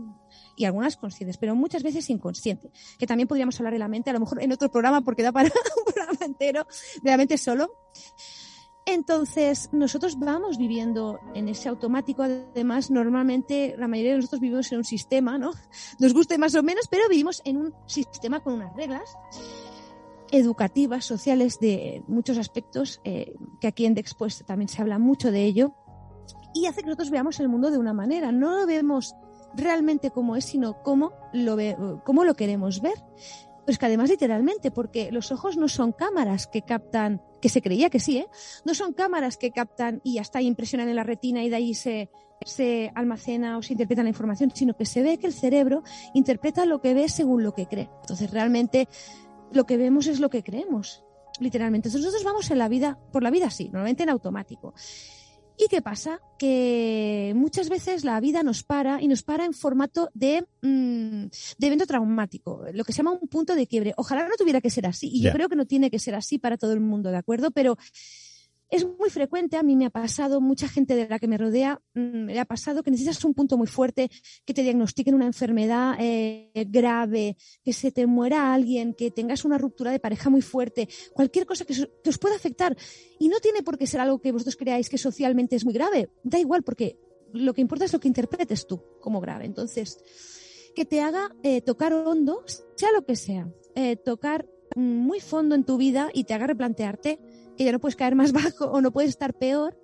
[0.55, 4.13] y algunas conscientes, pero muchas veces inconsciente, que también podríamos hablar de la mente, a
[4.13, 6.67] lo mejor en otro programa porque da para un programa entero
[7.01, 7.71] de la mente solo.
[8.85, 12.21] Entonces, nosotros vamos viviendo en ese automático.
[12.21, 15.51] Además, normalmente la mayoría de nosotros vivimos en un sistema, ¿no?
[15.99, 19.15] Nos guste más o menos, pero vivimos en un sistema con unas reglas
[20.31, 25.45] educativas, sociales, de muchos aspectos, eh, que aquí en Dexpuest también se habla mucho de
[25.45, 25.75] ello,
[26.53, 28.31] y hace que nosotros veamos el mundo de una manera.
[28.31, 29.15] No lo vemos
[29.55, 32.95] realmente como es, sino como lo, ve, cómo lo queremos ver.
[33.65, 37.89] Pues que además literalmente, porque los ojos no son cámaras que captan, que se creía
[37.89, 38.27] que sí, ¿eh?
[38.65, 42.09] No son cámaras que captan y hasta impresionan en la retina y de ahí se,
[42.45, 46.65] se almacena o se interpreta la información, sino que se ve que el cerebro interpreta
[46.65, 47.89] lo que ve según lo que cree.
[48.01, 48.89] Entonces realmente
[49.51, 51.03] lo que vemos es lo que creemos,
[51.39, 51.89] literalmente.
[51.89, 54.73] Nosotros vamos en la vida, por la vida así, normalmente en automático.
[55.57, 56.19] ¿Y qué pasa?
[56.39, 61.25] Que muchas veces la vida nos para y nos para en formato de, mm,
[61.57, 63.93] de evento traumático, lo que se llama un punto de quiebre.
[63.97, 66.39] Ojalá no tuviera que ser así, y yo creo que no tiene que ser así
[66.39, 67.51] para todo el mundo, ¿de acuerdo?
[67.51, 67.77] Pero
[68.73, 71.79] es muy frecuente, a mí me ha pasado, mucha gente de la que me rodea
[71.93, 74.09] mm, me ha pasado que necesitas un punto muy fuerte,
[74.45, 79.59] que te diagnostiquen una enfermedad eh, grave, que se te muera alguien, que tengas una
[79.59, 82.75] ruptura de pareja muy fuerte, cualquier cosa que, os pueda afectar.
[83.19, 86.09] Y no tiene por qué ser algo que vosotros creáis que socialmente es muy grave,
[86.23, 86.97] da igual porque
[87.31, 89.45] lo que importa es lo que interpretes tú como grave.
[89.45, 89.99] Entonces,
[90.73, 92.43] que te haga eh, tocar hondo,
[92.75, 96.47] sea lo que sea, eh, tocar mm, muy fondo en tu vida y te haga
[96.47, 97.19] replantearte
[97.57, 99.77] que ya no puedes caer más bajo o no puedes estar peor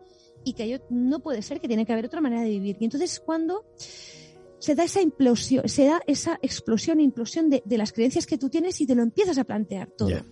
[0.43, 2.77] y que ello no puede ser, que tiene que haber otra manera de vivir.
[2.79, 3.65] Y entonces cuando
[4.59, 8.79] se da esa implosión, se da esa explosión, implosión de, las creencias que tú tienes
[8.81, 10.25] y te lo empiezas a plantear todo.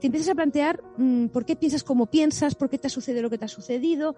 [0.00, 3.22] Te empiezas a plantear mm, por qué piensas como piensas, por qué te ha sucedido
[3.22, 4.16] lo que te ha sucedido,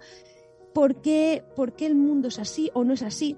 [0.72, 3.36] por qué, por qué el mundo es así o no es así.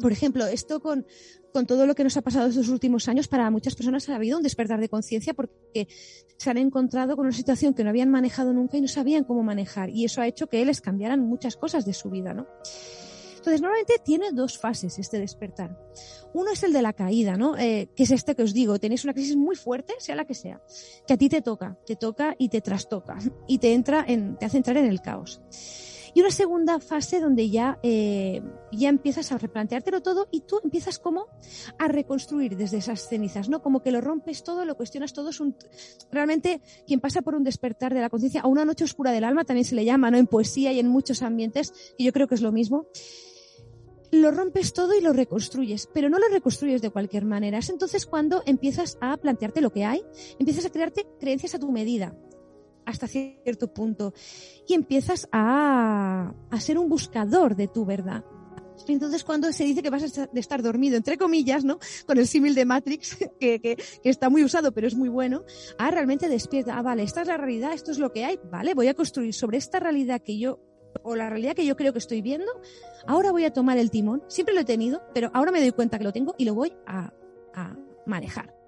[0.00, 1.06] Por ejemplo, esto con,
[1.52, 4.36] con todo lo que nos ha pasado estos últimos años, para muchas personas ha habido
[4.36, 5.88] un despertar de conciencia porque
[6.36, 9.42] se han encontrado con una situación que no habían manejado nunca y no sabían cómo
[9.42, 9.90] manejar.
[9.90, 12.46] Y eso ha hecho que les cambiaran muchas cosas de su vida, ¿no?
[13.42, 15.76] Entonces, normalmente tiene dos fases este despertar.
[16.32, 17.58] Uno es el de la caída, ¿no?
[17.58, 20.34] Eh, que es este que os digo, tenéis una crisis muy fuerte, sea la que
[20.34, 20.62] sea,
[21.08, 24.46] que a ti te toca, te toca y te trastoca y te entra en, te
[24.46, 25.42] hace entrar en el caos.
[26.14, 30.98] Y una segunda fase donde ya, eh, ya empiezas a replanteártelo todo y tú empiezas
[30.98, 31.26] como
[31.78, 33.62] a reconstruir desde esas cenizas, ¿no?
[33.62, 35.30] Como que lo rompes todo, lo cuestionas todo.
[35.30, 35.56] Es un,
[36.10, 39.44] realmente quien pasa por un despertar de la conciencia, a una noche oscura del alma
[39.44, 40.18] también se le llama, ¿no?
[40.18, 42.86] En poesía y en muchos ambientes, y yo creo que es lo mismo
[44.12, 47.58] lo rompes todo y lo reconstruyes, pero no lo reconstruyes de cualquier manera.
[47.58, 50.02] Es entonces cuando empiezas a plantearte lo que hay,
[50.38, 52.14] empiezas a crearte creencias a tu medida,
[52.84, 54.14] hasta cierto punto
[54.66, 58.24] y empiezas a, a ser un buscador de tu verdad.
[58.88, 61.78] Entonces, cuando se dice que vas a estar dormido, entre comillas, ¿no?
[62.06, 65.44] Con el símil de Matrix, que, que, está muy usado, pero es muy bueno,
[65.78, 68.74] ah, realmente despierta, ah, vale, esta es la realidad, esto es lo que hay, vale,
[68.74, 70.60] voy a construir sobre esta realidad que yo,
[71.02, 72.50] o la realidad que yo creo que estoy viendo,
[73.06, 75.98] ahora voy a tomar el timón, siempre lo he tenido, pero ahora me doy cuenta
[75.98, 77.12] que lo tengo y lo voy a,
[77.54, 78.61] a manejar.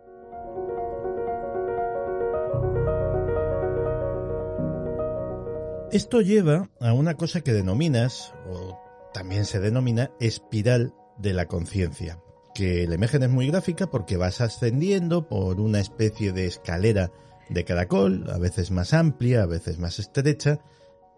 [5.94, 8.76] Esto lleva a una cosa que denominas, o
[9.12, 12.20] también se denomina, espiral de la conciencia,
[12.52, 17.12] que la imagen es muy gráfica porque vas ascendiendo por una especie de escalera
[17.48, 20.58] de caracol, a veces más amplia, a veces más estrecha,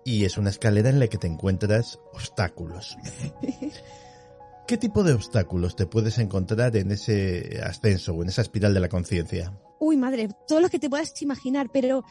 [0.04, 2.98] y es una escalera en la que te encuentras obstáculos.
[4.68, 8.80] ¿Qué tipo de obstáculos te puedes encontrar en ese ascenso o en esa espiral de
[8.80, 9.58] la conciencia?
[9.78, 12.04] Uy, madre, todo lo que te puedas imaginar, pero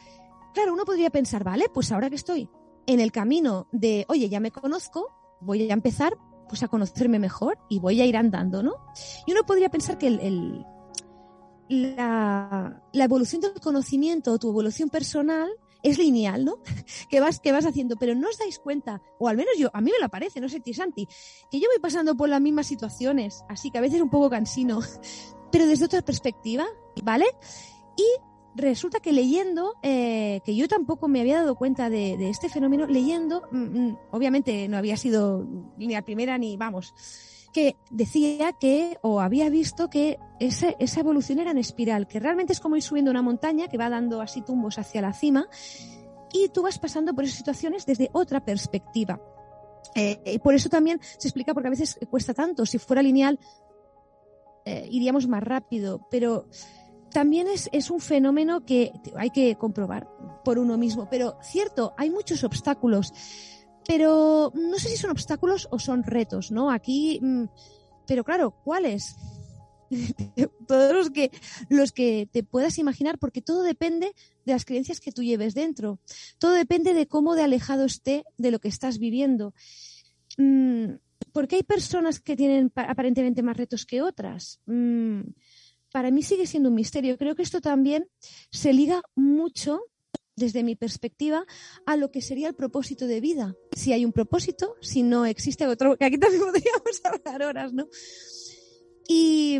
[0.56, 2.48] Claro, uno podría pensar, vale, pues ahora que estoy
[2.86, 6.16] en el camino de, oye, ya me conozco, voy a empezar
[6.48, 8.72] pues a conocerme mejor y voy a ir andando, ¿no?
[9.26, 10.64] Y uno podría pensar que el,
[11.68, 15.50] la, la evolución del conocimiento, tu evolución personal,
[15.82, 16.62] es lineal, ¿no?
[17.10, 19.82] que vas, que vas haciendo, pero no os dais cuenta, o al menos yo, a
[19.82, 21.06] mí me lo parece, no sé ti, Santi,
[21.50, 24.80] que yo voy pasando por las mismas situaciones, así que a veces un poco cansino,
[25.52, 26.64] pero desde otra perspectiva,
[27.02, 27.26] ¿vale?
[27.98, 32.86] Y resulta que leyendo, eh, que yo tampoco me había dado cuenta de, este fenómeno,
[32.86, 36.94] leyendo, mm, mm, obviamente no había sido ni la primera ni, vamos,
[37.52, 42.52] que decía que, o había visto que esa, esa evolución era en espiral, que realmente
[42.52, 45.48] es como ir subiendo una montaña que va dando así tumbos hacia la cima
[46.32, 49.20] y tú vas pasando por esas situaciones desde otra perspectiva.
[49.94, 52.66] Eh, y por eso también se explica porque a veces cuesta tanto.
[52.66, 53.38] Si fuera lineal,
[54.66, 56.48] eh, iríamos más rápido, pero
[57.16, 60.06] también es, un fenómeno que hay que comprobar
[60.44, 61.08] por uno mismo.
[61.08, 63.10] Pero cierto, hay muchos obstáculos.
[63.88, 66.70] Pero no sé si son obstáculos o son retos, ¿no?
[66.70, 67.44] Aquí, mm,
[68.06, 69.16] pero claro, ¿cuáles?
[70.68, 71.30] Todos los que,
[71.70, 74.12] los que te puedas imaginar, porque todo depende
[74.44, 75.98] de las creencias que tú lleves dentro.
[76.38, 79.54] Todo depende de cómo de alejado esté de lo que estás viviendo.
[80.36, 80.96] Mm,
[81.32, 84.60] porque hay personas que tienen aparentemente más retos que otras.
[85.96, 87.16] Para mí sigue siendo un misterio.
[87.16, 88.06] Creo que esto también
[88.50, 89.80] se liga mucho
[90.36, 91.46] desde mi perspectiva,
[91.86, 93.56] a lo que sería el propósito de vida.
[93.72, 97.88] Si hay un propósito, si no existe otro, que aquí también podríamos hablar horas, ¿no?
[99.08, 99.58] Y,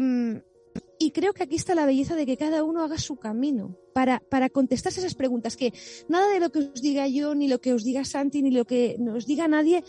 [0.98, 4.20] y creo que aquí está la belleza de que cada uno haga su camino para,
[4.20, 5.72] para contestarse esas preguntas, que
[6.06, 8.66] nada de lo que os diga yo, ni lo que os diga Santi, ni lo
[8.66, 9.84] que nos diga nadie,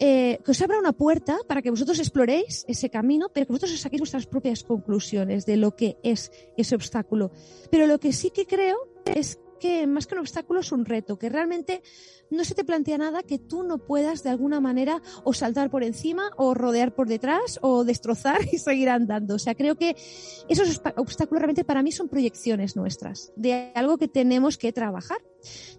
[0.00, 3.76] eh, que os abra una puerta para que vosotros exploréis ese camino, pero que vosotros
[3.76, 7.30] os saquéis vuestras propias conclusiones de lo que es ese obstáculo.
[7.70, 11.18] Pero lo que sí que creo es que más que un obstáculo es un reto,
[11.18, 11.82] que realmente
[12.30, 15.84] no se te plantea nada que tú no puedas de alguna manera o saltar por
[15.84, 19.34] encima o rodear por detrás o destrozar y seguir andando.
[19.34, 19.96] O sea, creo que
[20.48, 25.18] esos obstáculos realmente para mí son proyecciones nuestras de algo que tenemos que trabajar.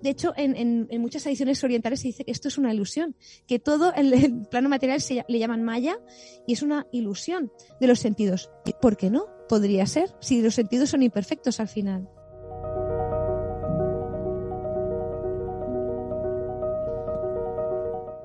[0.01, 3.15] De hecho, en, muchas tradiciones orientales se dice que esto es una ilusión,
[3.47, 5.99] que todo el, el plano material se le llaman maya
[6.47, 8.49] y es una ilusión de los sentidos.
[8.81, 9.25] ¿Por qué no?
[9.47, 12.09] Podría ser, si los sentidos son imperfectos al final.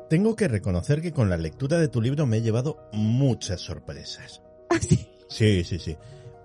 [0.09, 4.43] Tengo que reconocer que con la lectura de tu libro me he llevado muchas sorpresas.
[4.71, 5.09] ¿Ah, sí?
[5.29, 5.97] Sí, sí, sí.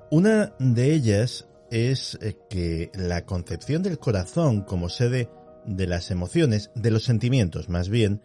[0.09, 5.29] Una de ellas es eh, que la concepción del corazón como sede
[5.65, 8.21] de las emociones, de los sentimientos más bien,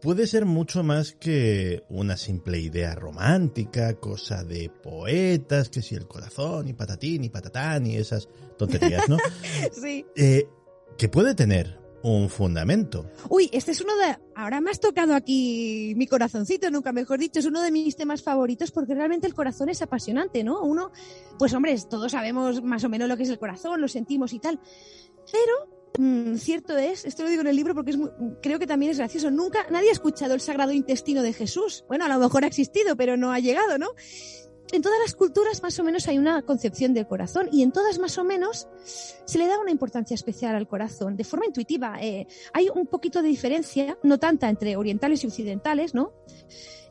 [0.00, 6.06] puede ser mucho más que una simple idea romántica, cosa de poetas, que si el
[6.06, 9.16] corazón y patatín y patatán y esas tonterías, ¿no?
[9.72, 10.06] sí.
[10.16, 10.46] Eh,
[10.96, 13.10] que puede tener un fundamento.
[13.28, 14.16] Uy, este es uno de...
[14.34, 18.22] Ahora me has tocado aquí mi corazoncito, nunca mejor dicho, es uno de mis temas
[18.22, 20.62] favoritos porque realmente el corazón es apasionante, ¿no?
[20.62, 20.92] Uno,
[21.38, 24.38] pues hombre, todos sabemos más o menos lo que es el corazón, lo sentimos y
[24.38, 24.60] tal,
[25.32, 28.10] pero mmm, cierto es, esto lo digo en el libro porque es muy,
[28.42, 31.84] creo que también es gracioso, nunca, nadie ha escuchado el sagrado intestino de Jesús.
[31.88, 33.88] Bueno, a lo mejor ha existido, pero no ha llegado, ¿no?
[34.72, 37.98] En todas las culturas más o menos hay una concepción del corazón y en todas
[37.98, 41.96] más o menos se le da una importancia especial al corazón de forma intuitiva.
[42.00, 46.12] Eh, hay un poquito de diferencia, no tanta entre orientales y occidentales, ¿no?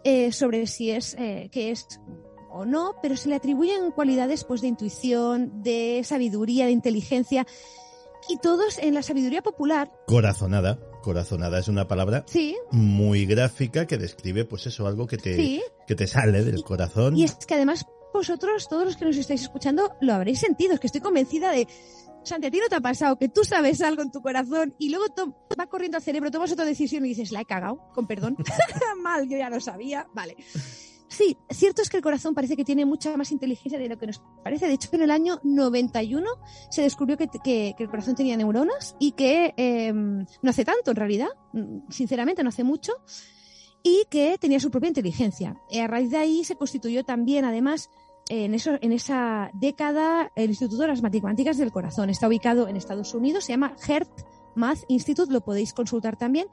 [0.03, 1.85] Eh, sobre si es eh, que es
[2.49, 7.45] o no, pero se le atribuyen cualidades pues de intuición, de sabiduría, de inteligencia
[8.29, 9.91] y todos en la sabiduría popular.
[10.07, 10.79] Corazonada.
[11.07, 12.57] Corazonada es una palabra sí.
[12.69, 15.63] muy gráfica que describe, pues eso, algo que te, sí.
[15.87, 17.15] que te sale del corazón.
[17.15, 20.73] Y es que además vosotros, todos los que nos estáis escuchando, lo habréis sentido.
[20.73, 21.65] Es que estoy convencida de,
[22.23, 24.89] Santi, a ti no te ha pasado que tú sabes algo en tu corazón y
[24.89, 25.05] luego
[25.57, 28.35] va corriendo al cerebro, tomas otra decisión y dices, la he cagado, con perdón.
[29.01, 30.07] Mal, yo ya lo sabía.
[30.13, 30.35] Vale.
[31.17, 34.05] Sí, cierto es que el corazón parece que tiene mucha más inteligencia de lo que
[34.05, 34.67] nos parece.
[34.67, 36.29] De hecho, en el año 91
[36.69, 40.95] se descubrió que, que, el corazón tenía neuronas y que eh, no hace tanto, en
[40.95, 41.29] realidad,
[41.89, 42.93] sinceramente, no hace mucho,
[43.81, 45.59] y que tenía su propia inteligencia.
[45.71, 47.89] Y a raíz de ahí se constituyó también, además,
[48.29, 52.11] en, eso, en esa década, el Instituto de las Matemáticas del Corazón.
[52.11, 54.21] Está ubicado en Estados Unidos, se llama Heart
[54.57, 56.47] Math Institute, lo podéis consultar también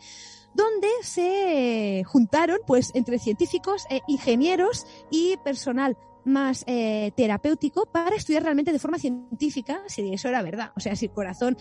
[0.54, 8.42] donde se juntaron pues entre científicos, eh, ingenieros y personal más eh, terapéutico para estudiar
[8.42, 10.72] realmente de forma científica si eso era verdad.
[10.76, 11.56] O sea, si el corazón,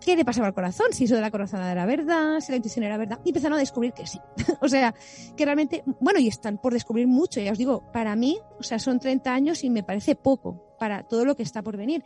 [0.00, 0.88] ¿qué le pasaba al corazón?
[0.92, 3.20] Si eso de la corazonada era verdad, si la intuición era verdad.
[3.24, 4.18] Y empezaron a descubrir que sí.
[4.60, 4.94] o sea,
[5.36, 7.40] que realmente, bueno, y están por descubrir mucho.
[7.40, 11.02] Ya os digo, para mí, o sea, son 30 años y me parece poco para
[11.02, 12.02] todo lo que está por venir.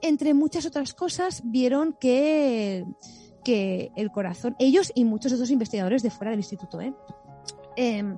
[0.00, 2.84] Entre muchas otras cosas, vieron que
[3.42, 6.94] que el corazón, ellos y muchos otros investigadores de fuera del instituto, ¿eh?
[7.76, 8.16] Eh,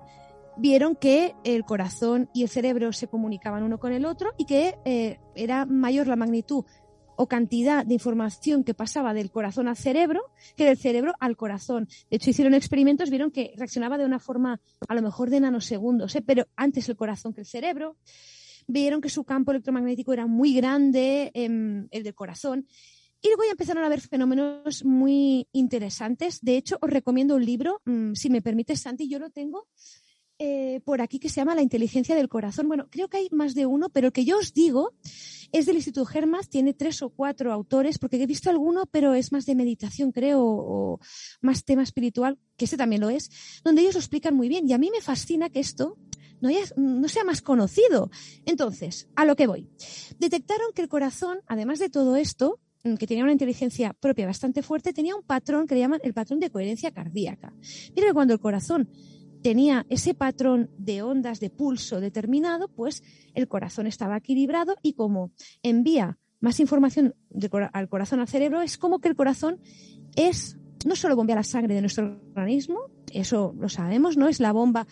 [0.57, 4.79] vieron que el corazón y el cerebro se comunicaban uno con el otro y que
[4.85, 6.65] eh, era mayor la magnitud
[7.17, 10.23] o cantidad de información que pasaba del corazón al cerebro
[10.57, 11.89] que del cerebro al corazón.
[12.11, 16.15] De hecho, hicieron experimentos, vieron que reaccionaba de una forma a lo mejor de nanosegundos,
[16.17, 16.23] ¿eh?
[16.23, 17.97] pero antes el corazón que el cerebro.
[18.67, 22.67] Vieron que su campo electromagnético era muy grande, em, el del corazón.
[23.21, 26.41] Y luego ya empezaron a ver fenómenos muy interesantes.
[26.41, 29.67] De hecho, os recomiendo un libro, mm, si me permites, Santi, yo lo tengo
[30.39, 32.67] eh, por aquí que se llama La inteligencia del corazón.
[32.67, 34.93] Bueno, creo que hay más de uno, pero el que yo os digo
[35.53, 39.33] es del Instituto Germas, tiene tres o cuatro autores, porque he visto alguno, pero es
[39.33, 41.01] más de meditación, creo, o
[41.41, 43.31] más tema espiritual, que ese también lo es,
[43.65, 44.69] donde ellos lo explican muy bien.
[44.69, 45.97] Y a mí me fascina que esto
[46.41, 48.11] no, no sea más conocido.
[48.45, 49.69] Entonces, a lo que voy.
[50.19, 54.63] Detectaron que el corazón, además de todo esto, mm, que tenía una inteligencia propia bastante
[54.63, 57.55] fuerte, tenía un patrón que le llaman el patrón de coherencia cardíaca.
[57.95, 58.89] Mira que cuando el corazón
[59.45, 63.03] tenía ese patrón de ondas de pulso determinado, pues
[63.35, 65.33] el corazón estaba equilibrado y como
[65.63, 67.15] envía más información
[67.75, 69.61] al corazón al cerebro, es como que el corazón
[70.17, 74.29] es no solo bombea la sangre de nuestro organismo, eso lo sabemos, ¿no?
[74.29, 74.87] Es la bomba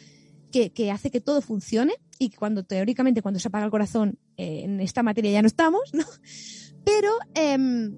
[0.51, 4.81] que, hace que todo funcione y cuando teóricamente cuando se apaga el corazón eh, en
[4.81, 6.05] esta materia ya no estamos, ¿no?
[6.85, 7.97] Pero em,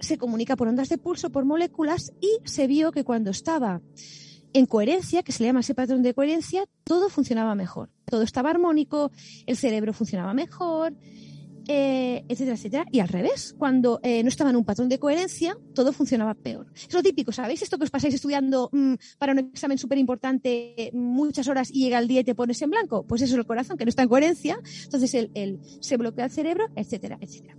[0.00, 3.80] se comunica por ondas de pulso, por moléculas y se vio que cuando estaba
[4.58, 7.90] en coherencia, que se le llama ese patrón de coherencia, todo funcionaba mejor.
[8.04, 9.10] Todo estaba armónico,
[9.46, 10.94] el cerebro funcionaba mejor,
[11.70, 12.86] eh, etcétera, etcétera.
[12.90, 16.66] Y al revés, cuando eh, no estaba en un patrón de coherencia, todo funcionaba peor.
[16.74, 17.60] Es lo típico, ¿sabéis?
[17.60, 21.98] Esto que os pasáis estudiando mm, para un examen súper importante muchas horas y llega
[21.98, 23.04] el día y te pones en blanco.
[23.06, 24.58] Pues eso es el corazón, que no está en coherencia.
[24.84, 27.54] Entonces el, se bloquea el cerebro, etcétera, etcétera.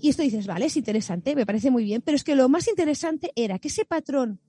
[0.00, 2.68] Y esto dices, vale, es interesante, me parece muy bien, pero es que lo más
[2.68, 4.40] interesante era que ese patrón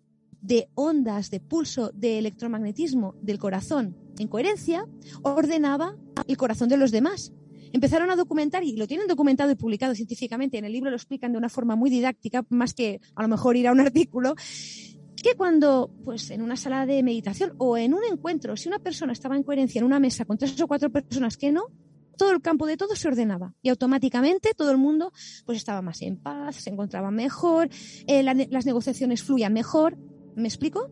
[0.41, 4.85] de ondas de pulso de electromagnetismo del corazón en coherencia
[5.21, 5.95] ordenaba
[6.27, 7.33] el corazón de los demás.
[7.73, 11.31] Empezaron a documentar, y lo tienen documentado y publicado científicamente, en el libro lo explican
[11.33, 14.35] de una forma muy didáctica, más que a lo mejor ir a un artículo,
[15.21, 19.13] que cuando, pues en una sala de meditación o en un encuentro, si una persona
[19.13, 21.65] estaba en coherencia en una mesa con tres o cuatro personas que no,
[22.17, 25.11] todo el campo de todo se ordenaba y automáticamente todo el mundo
[25.45, 27.69] pues estaba más en paz, se encontraba mejor,
[28.07, 29.97] eh, las negociaciones fluían mejor.
[30.37, 30.91] ¿Me explico?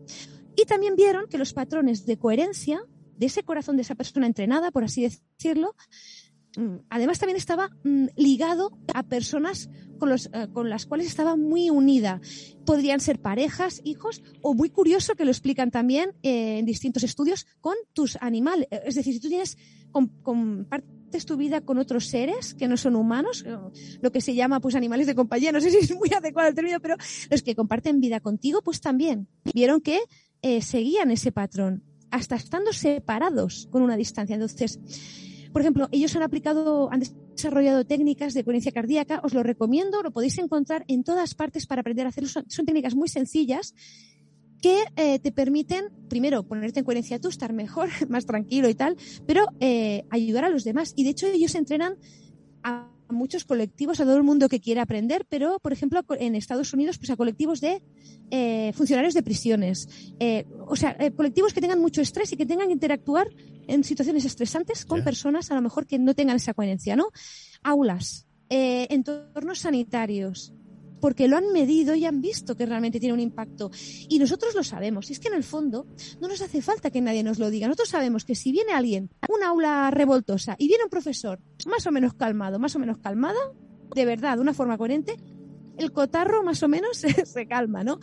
[0.56, 2.82] Y también vieron que los patrones de coherencia
[3.16, 5.76] de ese corazón de esa persona entrenada, por así decirlo,
[6.56, 9.70] mm, además también estaba mm, ligado a personas
[10.00, 12.20] con, los, eh, con las cuales estaba muy unida.
[12.64, 17.46] Podrían ser parejas, hijos, o muy curioso que lo explican también eh, en distintos estudios
[17.60, 18.66] con tus animales.
[18.70, 19.56] Es decir, si tú tienes
[21.06, 23.44] compartes tu vida con otros seres que no son humanos,
[24.00, 26.54] lo que se llama pues animales de compañía, no sé si es muy adecuado el
[26.54, 26.96] término, pero
[27.30, 30.00] los que comparten vida contigo, pues también vieron que
[30.42, 34.34] eh, seguían ese patrón, hasta estando separados con una distancia.
[34.34, 34.80] Entonces,
[35.52, 37.02] por ejemplo, ellos han aplicado, han
[37.36, 41.82] desarrollado técnicas de coherencia cardíaca, os lo recomiendo, lo podéis encontrar en todas partes para
[41.82, 42.28] aprender a hacerlo.
[42.28, 43.74] son técnicas muy sencillas
[44.60, 48.96] que eh, te permiten, primero, ponerte en coherencia tú, estar mejor, más tranquilo y tal,
[49.26, 50.92] pero eh, ayudar a los demás.
[50.96, 51.96] Y de hecho ellos entrenan
[52.62, 56.72] a muchos colectivos, a todo el mundo que quiere aprender, pero, por ejemplo, en Estados
[56.72, 57.80] Unidos, pues a colectivos de
[58.32, 59.88] eh, funcionarios de prisiones.
[60.66, 63.28] o sea, colectivos que tengan mucho estrés y que tengan que interactuar
[63.68, 67.10] en situaciones estresantes con personas a lo mejor que no tengan esa coherencia, ¿no?
[67.62, 70.52] Aulas, entornos sanitarios,
[71.00, 73.70] porque lo han medido y han visto que realmente tiene un impacto.
[74.08, 75.10] Y nosotros lo sabemos.
[75.10, 75.86] Y es que en el fondo
[76.20, 77.66] no nos hace falta que nadie nos lo diga.
[77.66, 81.92] Nosotros sabemos que si viene alguien, una aula revoltosa, y viene un profesor más o
[81.92, 83.38] menos calmado, más o menos calmada,
[83.94, 85.16] de verdad, de una forma coherente,
[85.78, 87.98] el cotarro más o menos se calma, ¿no?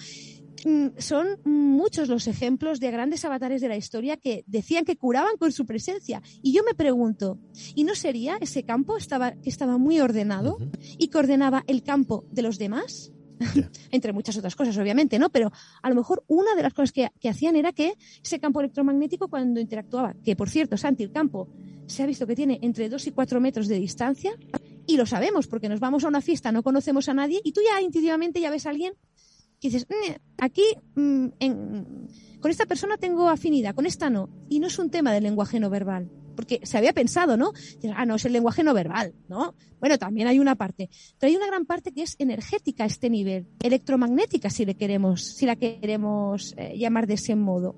[0.66, 5.38] Mm, son muchos los ejemplos de grandes avatares de la historia que decían que curaban
[5.38, 6.22] con su presencia.
[6.42, 7.38] Y yo me pregunto,
[7.76, 10.58] ¿y no sería ese campo estaba, que estaba muy ordenado
[10.98, 13.12] y que ordenaba el campo de los demás?
[13.92, 15.30] Entre muchas otras cosas, obviamente, ¿no?
[15.30, 15.52] Pero
[15.82, 17.94] a lo mejor una de las cosas que, que hacían era que
[18.24, 21.50] ese campo electromagnético cuando interactuaba, que por cierto, Santi, el campo
[21.88, 24.32] se ha visto que tiene entre 2 y 4 metros de distancia,
[24.86, 27.62] y lo sabemos porque nos vamos a una fiesta, no conocemos a nadie, y tú
[27.62, 28.94] ya intuitivamente ya ves a alguien
[29.64, 29.88] y dices,
[30.38, 30.64] aquí
[30.96, 31.28] mm,
[32.42, 34.30] con esta persona tengo afinidad, con esta no.
[34.50, 37.54] Y no es un tema del lenguaje no verbal, porque se había pensado, ¿no?
[37.96, 39.56] Ah, no, es el lenguaje no verbal, ¿no?
[39.80, 43.10] Bueno, también hay una parte, pero hay una gran parte que es energética a este
[43.10, 47.76] nivel, electromagnética si le queremos, si la queremos eh, llamar de ese modo.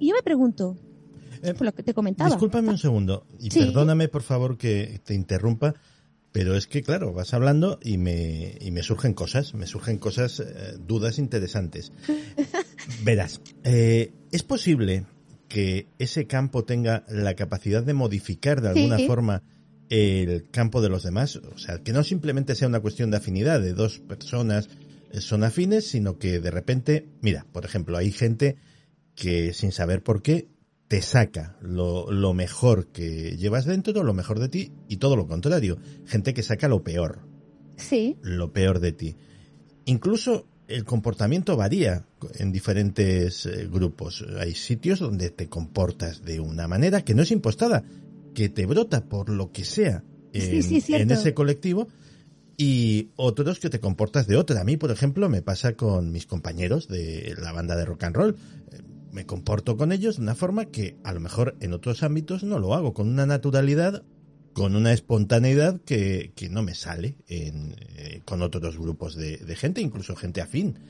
[0.00, 0.76] Y yo me pregunto,
[1.42, 2.30] eh, por lo que te comentaba.
[2.30, 5.74] Discúlpame un segundo y perdóname por favor que te interrumpa.
[6.32, 10.40] Pero es que, claro, vas hablando y me, y me surgen cosas, me surgen cosas,
[10.40, 11.92] eh, dudas interesantes.
[13.02, 15.06] Verás, eh, es posible
[15.48, 19.42] que ese campo tenga la capacidad de modificar de alguna forma
[19.88, 21.36] el campo de los demás.
[21.36, 24.68] O sea, que no simplemente sea una cuestión de afinidad de dos personas
[25.10, 28.56] eh, son afines, sino que de repente, mira, por ejemplo, hay gente
[29.14, 30.48] que sin saber por qué
[30.88, 35.26] te saca lo, lo mejor que llevas dentro, lo mejor de ti, y todo lo
[35.26, 35.78] contrario.
[36.06, 37.20] Gente que saca lo peor.
[37.76, 38.16] Sí.
[38.22, 39.16] Lo peor de ti.
[39.84, 44.24] Incluso el comportamiento varía en diferentes eh, grupos.
[44.38, 47.84] Hay sitios donde te comportas de una manera que no es impostada,
[48.34, 51.88] que te brota por lo que sea en, ese colectivo
[52.56, 54.60] y otros que te comportas de otra.
[54.60, 58.16] A mí, por ejemplo, me pasa con mis compañeros de la banda de rock and
[58.16, 58.36] roll.
[59.12, 62.58] Me comporto con ellos de una forma que a lo mejor en otros ámbitos no
[62.58, 64.04] lo hago, con una naturalidad
[64.58, 69.80] con una espontaneidad que, que no me sale en, eh, con otros grupos de, gente,
[69.80, 70.80] incluso gente afín.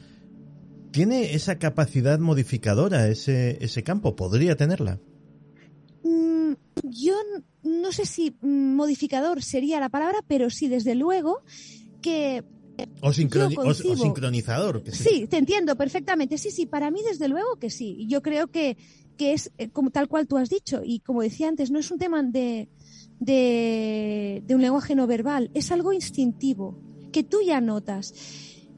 [0.90, 4.16] ¿Tiene esa capacidad modificadora ese, ese campo?
[4.16, 4.98] ¿Podría tenerla?
[6.02, 6.52] Mm,
[6.84, 7.14] yo
[7.62, 11.42] no sé si modificador sería la palabra, pero sí, desde luego
[12.00, 12.44] que
[13.00, 14.82] o, sincronizador.
[14.82, 15.04] Que sí.
[15.04, 15.26] sí.
[15.26, 16.38] te entiendo perfectamente.
[16.38, 18.06] Sí, sí, para mí desde luego que sí.
[18.08, 18.76] Yo creo que,
[19.16, 20.82] que es eh, como tal cual tú has dicho.
[20.84, 22.68] Y como decía antes, no es un tema de,
[23.20, 26.78] de, un lenguaje no verbal, es algo instintivo,
[27.12, 28.14] que tú ya notas.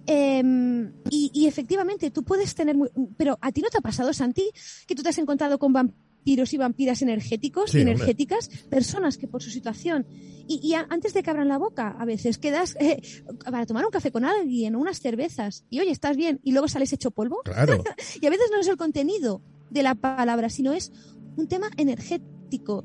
[0.07, 2.77] Em, y, efectivamente, tú puedes tener...
[3.17, 4.51] pero a ti no te ha pasado, Santi,
[4.87, 9.51] que tú te has encontrado con vampiros y vampiras energéticos, energéticas, personas que por su
[9.51, 10.07] situación...
[10.53, 13.01] Y, antes de que abran la boca, a veces quedas eh,
[13.45, 16.93] para tomar un café con alguien, unas cervezas, y oye, estás bien, y luego sales
[16.93, 17.41] hecho polvo.
[17.45, 17.85] Claro.
[18.21, 20.91] y a veces no es el contenido de la palabra, sino es
[21.37, 22.85] un tema energético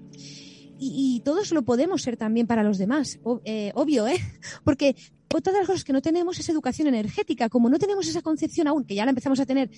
[0.77, 4.17] y, todos lo podemos ser también para los demás, eh, obvio, ¿eh?
[4.63, 4.95] Porque
[5.33, 7.49] otra de las cosas que no tenemos es educación energética.
[7.49, 9.69] Como no tenemos esa concepción aún, que ya la empezamos a tener,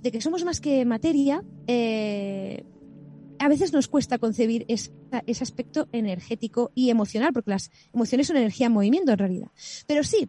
[0.00, 2.64] de que somos más que materia, eh,
[3.42, 4.92] a veces nos cuesta concebir ese
[5.42, 9.48] aspecto energético y emocional, porque las emociones son energía en movimiento en realidad.
[9.88, 10.28] Pero sí,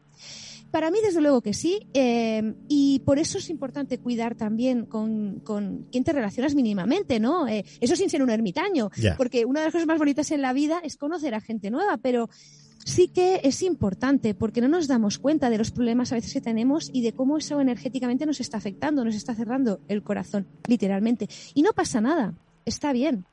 [0.71, 5.41] para mí, desde luego que sí, eh, y por eso es importante cuidar también con,
[5.41, 7.47] con quién te relacionas mínimamente, ¿no?
[7.47, 10.51] Eh, eso sin ser un ermitaño, porque una de las cosas más bonitas en la
[10.51, 12.31] vida es conocer a gente nueva, pero
[12.83, 16.41] sí que es importante porque no nos damos cuenta de los problemas a veces que
[16.41, 21.29] tenemos y de cómo eso energéticamente nos está afectando, nos está cerrando el corazón, literalmente.
[21.53, 22.33] Y no pasa nada,
[22.65, 23.25] está bien.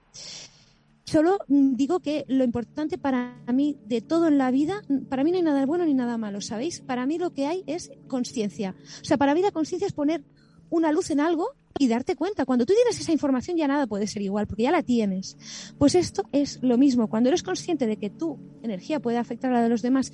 [1.05, 5.39] Solo digo que lo importante para mí de todo en la vida, para mí no
[5.39, 6.81] hay nada bueno ni nada malo, ¿sabéis?
[6.81, 8.77] Para mí lo que hay es conciencia.
[9.03, 10.23] O sea, para mí la conciencia es poner
[10.71, 12.45] una luz en algo y darte cuenta.
[12.45, 15.37] Cuando tú tienes esa información ya nada puede ser igual, porque ya la tienes.
[15.79, 17.09] Pues esto es lo mismo.
[17.09, 20.13] Cuando eres consciente de que tu energía puede afectar a la de los demás,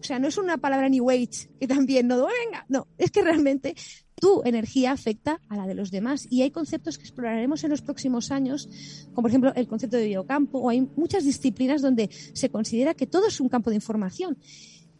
[0.00, 3.22] o sea, no es una palabra ni wage que también no, venga, no, es que
[3.22, 3.74] realmente
[4.20, 6.26] tu energía afecta a la de los demás.
[6.30, 8.68] Y hay conceptos que exploraremos en los próximos años,
[9.14, 13.06] como por ejemplo el concepto de biocampo, o hay muchas disciplinas donde se considera que
[13.06, 14.38] todo es un campo de información.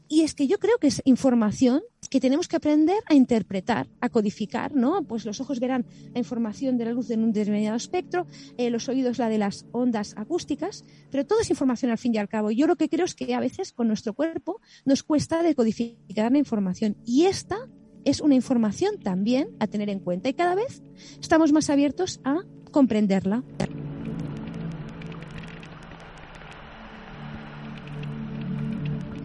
[0.08, 4.08] Y es que yo creo que es información que tenemos que aprender a interpretar, a
[4.08, 5.02] codificar, ¿no?
[5.02, 8.88] Pues los ojos verán la información de la luz en un determinado espectro, eh, los
[8.88, 12.50] oídos la de las ondas acústicas, pero todo es información al fin y al cabo.
[12.50, 16.38] Yo lo que creo es que a veces con nuestro cuerpo nos cuesta decodificar la
[16.38, 17.58] información y esta
[18.04, 20.82] es una información también a tener en cuenta y cada vez
[21.20, 22.38] estamos más abiertos a
[22.70, 23.44] comprenderla.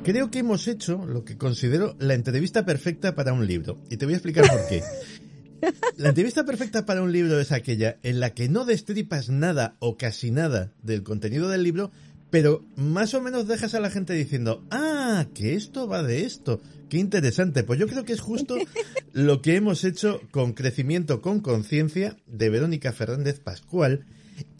[0.04, 3.80] Creo que hemos hecho lo que considero la entrevista perfecta para un libro.
[3.90, 4.84] Y te voy a explicar por qué.
[5.98, 9.96] La entrevista perfecta para un libro es aquella en la que no destripas nada o
[9.96, 11.90] casi nada del contenido del libro,
[12.30, 16.60] pero más o menos dejas a la gente diciendo, ah, que esto va de esto,
[16.90, 17.64] qué interesante.
[17.64, 18.58] Pues yo creo que es justo
[19.14, 24.06] lo que hemos hecho con Crecimiento con Conciencia de Verónica Fernández Pascual.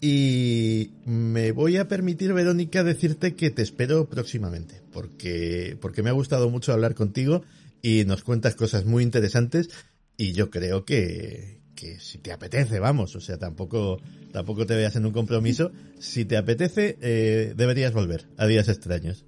[0.00, 6.14] Y me voy a permitir, Verónica, decirte que te espero próximamente, porque, porque me ha
[6.14, 7.42] gustado mucho hablar contigo
[7.82, 9.70] y nos cuentas cosas muy interesantes
[10.16, 14.00] y yo creo que, que si te apetece, vamos, o sea, tampoco,
[14.32, 15.72] tampoco te veas en un compromiso.
[15.98, 19.24] Si te apetece, eh, deberías volver a días extraños.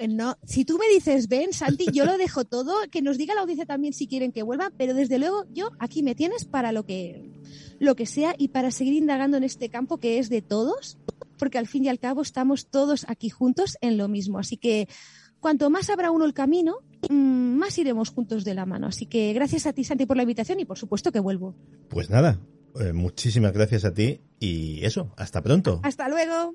[0.00, 3.34] Eh, no, si tú me dices, ven, Santi, yo lo dejo todo, que nos diga
[3.34, 6.72] la audiencia también si quieren que vuelva, pero desde luego yo aquí me tienes para
[6.72, 7.30] lo que,
[7.78, 10.96] lo que sea y para seguir indagando en este campo que es de todos,
[11.38, 14.38] porque al fin y al cabo estamos todos aquí juntos en lo mismo.
[14.38, 14.88] Así que
[15.38, 16.78] cuanto más abra uno el camino,
[17.10, 18.86] mm, más iremos juntos de la mano.
[18.86, 21.54] Así que gracias a ti, Santi, por la invitación y por supuesto que vuelvo.
[21.90, 22.40] Pues nada,
[22.80, 25.80] eh, muchísimas gracias a ti y eso, hasta pronto.
[25.82, 26.54] Hasta luego.